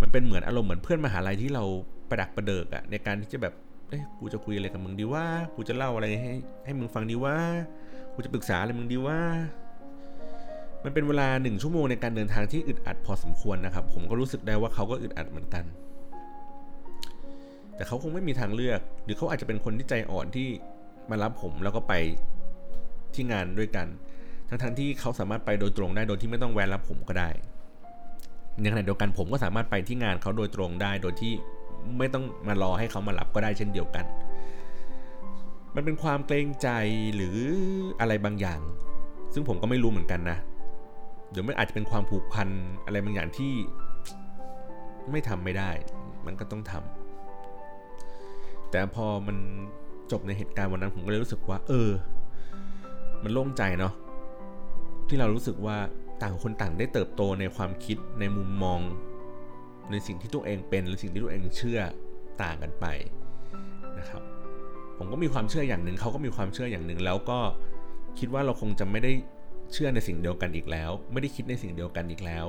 [0.00, 1.64] มันเป็นเหมือนอารมณ์เหมือนเพื่อนมหาลัยที่เรา
[2.08, 3.54] ประดักประเดิกอะในการที่จะแบบ
[3.88, 6.32] เอ้ยกูจะคุยอะไรกับมึงดีว่า กูจะเล่าอะไรให้
[6.64, 7.36] ให้มึงฟังดีว่า
[8.14, 9.18] กูจะปรึกษาอะไรมึงดีว่า
[10.84, 15.64] มันเป็นเวลาหนึ่งชั่วโมงในการเดินทางที่อึดอัดพอสมควรนะครับ ผมก็รู้สึกได้ว่าเขาก็อึดอัดเหมือนกัน
[17.76, 20.48] แต่เขาคงไม่มีทางเลือก หรือเขาอาจจะเป็นคนที่ใจอ่อนที่
[21.10, 21.92] มารับผมแล้วก็ไป
[23.14, 23.86] ที่งานด้วยกัน
[24.48, 27.30] ทั้งๆทที่เขาสามารถไปโดยตรงได้โดยที่ไม่ต้องแวะรับผมก็ได้
[28.60, 31.32] ในขณะเดียวกันผมก็สามารถไปที่งานเขาโดยตรงได้ โดยที่
[31.98, 34.04] ไม่ต้องมารอให้เขามารับก็ได้เช่นเดียวกัน
[35.74, 36.68] มันเป็นความเกรงใจ
[37.16, 37.38] หรือ
[38.00, 38.60] อะไรบางอย่าง
[39.34, 40.38] ซึ่งผมก็ไม่รู้เหมือนกันนะ
[41.34, 42.48] เดี๋ยวมันอาจจะเป็นความผูกพัน
[42.84, 43.52] อะไรบางอย่างที่
[45.10, 45.70] ไม่ทำไม่ได้
[46.26, 49.36] มันก็ต้องทำแต่พอมัน
[50.12, 51.90] จบในเหตุการณ์วันนั้นผมก็เลยรู้สึกว่า เออ
[53.22, 53.94] มันโล่งใจเนาะ
[55.08, 55.76] ที่เรารู้สึกว่า
[56.22, 58.80] ต่างคนต่างได้เติบโตในความคิดในมุมมอง
[59.90, 61.80] ในสิ่งที่ตัวเองเป็นหรือสิ่งที่ตัวเองเชื่อ
[62.42, 62.86] ต่างกันไป
[63.98, 64.22] นะครับ
[64.98, 67.38] ผมก็มีความเชื่ออย่างหนึ่งเขาก็มีความเชื่ออย่างหนึ่งแล้วก็
[68.18, 69.12] คิดว่าเราคงจะไม่ได้
[69.72, 72.46] เชื่อในสิ่งเดียวกันอีกแล้ว ไม่ได้คิดในสิ่งเดียวกันอีกแล้ว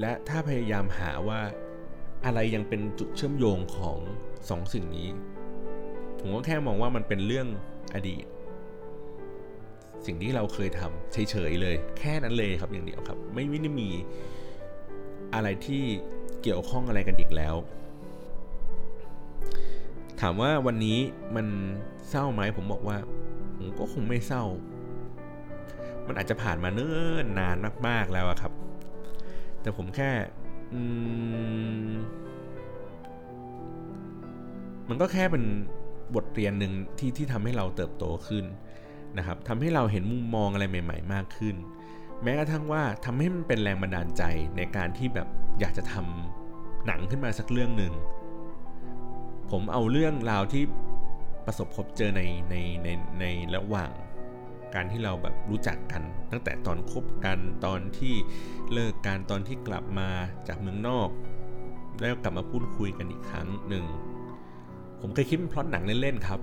[0.00, 1.40] และถ้าพยายามหาว่า
[2.24, 3.98] อะไรยังเป็นจุดเชื่อมโยงของ
[4.48, 5.08] สองสิ่งนี้
[6.18, 7.46] ผมก็แค่มองว่ามันเป็นเรื่อง
[7.94, 8.24] อดีต
[10.06, 13.88] สิ่งที่เราเคยทำเฉยๆเลย แค่นั้นเลยครับอย่างเดียวครับ ไม่ไม่ได้มี
[15.34, 15.82] อะไรที่
[16.42, 17.54] เกี่ยวข้องอะไรกันอีกแล้ว
[20.20, 20.98] ถามว่าวันนี้
[21.36, 21.46] มัน
[22.08, 22.98] เศร้าไหมผมบอกว่า
[23.56, 24.44] ผมก็คงไม่เศร้า
[26.06, 27.56] มันอาจจะผ่านมาเนิ่นนาน
[27.88, 28.52] มาก ๆแล้วครับ
[29.60, 30.10] แต่ผมแค่
[34.88, 35.44] มันก็แค่เป็น
[36.14, 38.44] บทเรียนหนึ่งที่ที่ทำให้เราเติบโตขึ้น
[39.18, 41.56] นะครับทำให้เราเห็นมุมมองอะไรใหม่ ๆ มากขึ้น
[42.22, 44.22] แม้กระทั่งว่าทำให้มันเป็นแรงบันดาลใจ
[44.56, 45.28] ในการที่แบบ
[45.60, 47.92] อยากจะทำหนังขึ้นมาสักเรื่องหนึ่ง
[49.50, 50.64] ผมเอาเรื่องราวที่
[51.46, 52.88] ประสบพบเจอในในใน
[53.20, 53.24] ใน
[53.54, 53.90] ระหว่าง
[54.74, 58.14] การที่เราแบบรู้จักกัน ตั้งแต่ตอนคบกันตอนที่
[58.72, 60.08] เลิกกันตอนที่กลับมา
[60.48, 61.08] จากเมืองนอก
[62.00, 63.84] แล้วกลับมาพูดคุยกันอีกครั้งหนึ่ง
[65.00, 66.40] ผมเคยคิดเป็นพล็อตหนังเล่นๆครับ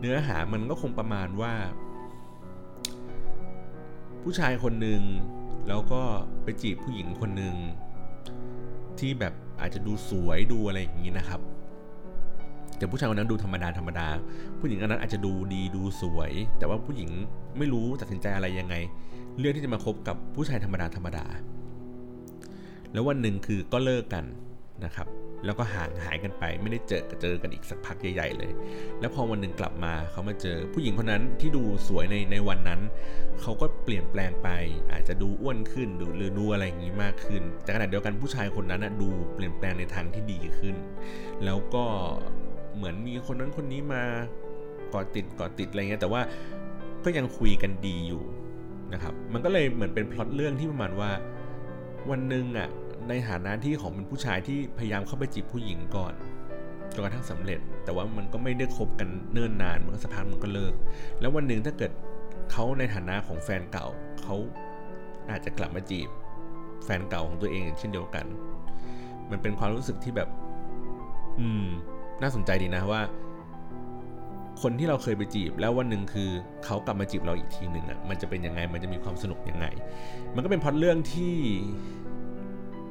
[0.00, 1.54] เนื้อหามันก็คงประมาณว่า
[4.22, 5.02] ผู้ชายคนหนึ่ง
[5.68, 6.02] แล้วก็
[6.42, 7.54] ไปจีบผู้หญิงคนหนึ่ง
[8.98, 11.40] ที่แบบอาจจะดูสวยดูอะไรอย่างนี้นะครับ
[12.76, 14.08] แต่ผู้ชายคนนั้นดูธรรมดาธรรมดา
[14.60, 17.10] ผู้หญิงคนนั้นอาจจะดูดีดูสวย แต่ว่าผู้หญิง
[17.58, 18.74] ไม่รู้ตัดสินใจอะไรยังไง
[19.38, 21.24] เรื่องที่จะมาคบกับผู้ชายธรรมดาธรรมดา
[22.92, 24.24] แล้ววันหนึ่งคือก็เลิกกัน
[24.84, 25.08] นะครับ
[25.44, 28.52] แล้วก็ห่างหายกันไป ไม่ได้เจอเจอกันอีกสักพักใหญ่ๆเลย
[29.00, 32.80] แล้วพอวันหนึ่งกลับมาเขามาเจอ ผู้หญิงคนนั้นที่ดูสวยในในวันนั้น
[33.40, 34.48] เขาก็เปลี่ยนแปลงไป
[34.92, 40.76] อาจจะดูอ้วนขึ้นดูหรือดูอะไรอย่างนี้มากขึ้น แต่ขณะเดียวกันผู้ชายคนนั้นดูเปลี่ยนแปลงในทางที่ดีขึ้น
[41.44, 41.84] แล้วก็
[42.47, 44.02] เเหมือนมีคนนั้นคนนี้มา
[44.92, 46.20] กอติดกอติดอะไรเงี้ยแต่ว่า
[47.04, 48.22] ก็ยังคุยกันดีอยู่
[48.92, 51.10] นะครับ มันก็เลยเหมือนเป็นพล็อตเรื่องที่ประมาณว่า
[52.10, 52.68] วันหนึ่งอะ
[53.08, 56.14] ในฐานะที่ของเป็นผู้ชายที่พยายามเข้าไปจีบผู้หญิงก่อน
[56.94, 60.74] จนกระทั่งสำเร็จ แต่ว่ามันก็ไม่ได้คบกันเนิ่นนานมันก็สักพักมันก็เลิก
[61.20, 61.92] แล้ววันหนึ่งถ้าเกิด
[62.52, 63.86] เขาในฐานะของแฟนเก่า
[64.22, 64.36] เขา
[65.30, 66.08] อาจจะกลับมาจีบ
[66.84, 68.26] แฟนเก่าของตัวเองเช่นเดียวกัน
[69.30, 70.28] มันเป็นความรู้สึกที่แบบ
[71.40, 71.66] อืม
[72.22, 73.02] น่าสนใจดีนะว่า
[74.62, 76.30] คนที่เราเคยไปจีบ แล้ววันหนึ่งคือ
[76.64, 79.66] เขากลับมาจีบเราอีกทีหนึ่งอะมันจะเป็นยังไงมันจะมีความสนุกยังไง
[80.34, 81.36] มันก็เป็นพอดเรื่องที่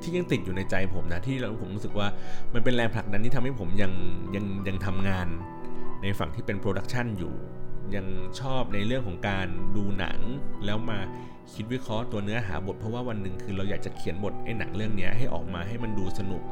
[0.01, 2.07] ที่ยังติดอยู่ในใจผมนะที่เราผมรู้สึกว่า
[2.53, 3.91] มันเป็นแรงผลักดันที่ทำให้ผมยัง
[4.36, 5.28] ยังยังทำงาน
[6.01, 7.34] ในฝั่งที่เป็นโปรดักชันอยู่
[7.95, 8.05] ยัง
[8.39, 10.19] ชอบในเรื่องของการดูหนัง
[10.65, 10.99] แล้วมา
[11.53, 16.43] คิดวิเคราะห์ตัวเนื้อหาบทเพราะว่าวันหนึ่งคือเราอยากจะเขียนบทไอ้หนังเรื่องนี้ให้ออกมาให้มันดูสนุก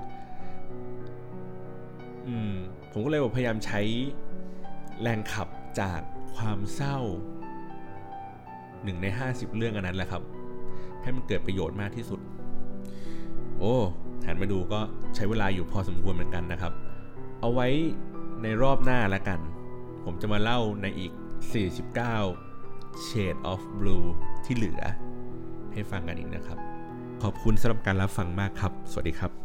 [2.28, 2.53] อืม
[2.91, 3.82] ผมก็เลยพยายามใช้
[5.01, 5.47] แรงขับ
[5.80, 5.99] จาก
[6.36, 6.97] ความเศร้า
[8.84, 10.23] หนึ่งใน 50 เรื่องอันนั้นแหละครับ
[11.01, 12.19] ให้มันเกิดประโยชน์มากที่สุด
[13.59, 13.76] โอ้
[14.26, 14.80] หันมาดูก็
[15.15, 16.73] ใช้เวลาอยู่พอสมควรเหมือนกันนะครับ
[17.41, 17.67] เอาไว้
[18.43, 19.39] ในรอบหน้าแล้วกัน
[20.03, 21.11] ผมจะมาเล่าในอีก
[22.30, 24.05] 49 Shade of Blue
[24.45, 24.82] ที่เหลือ
[25.73, 26.57] ให้ฟังกันอีกนะครับ
[27.23, 29.45] ขอบคุณสำหรับการรับฟังมากครับ สวัสดีครับ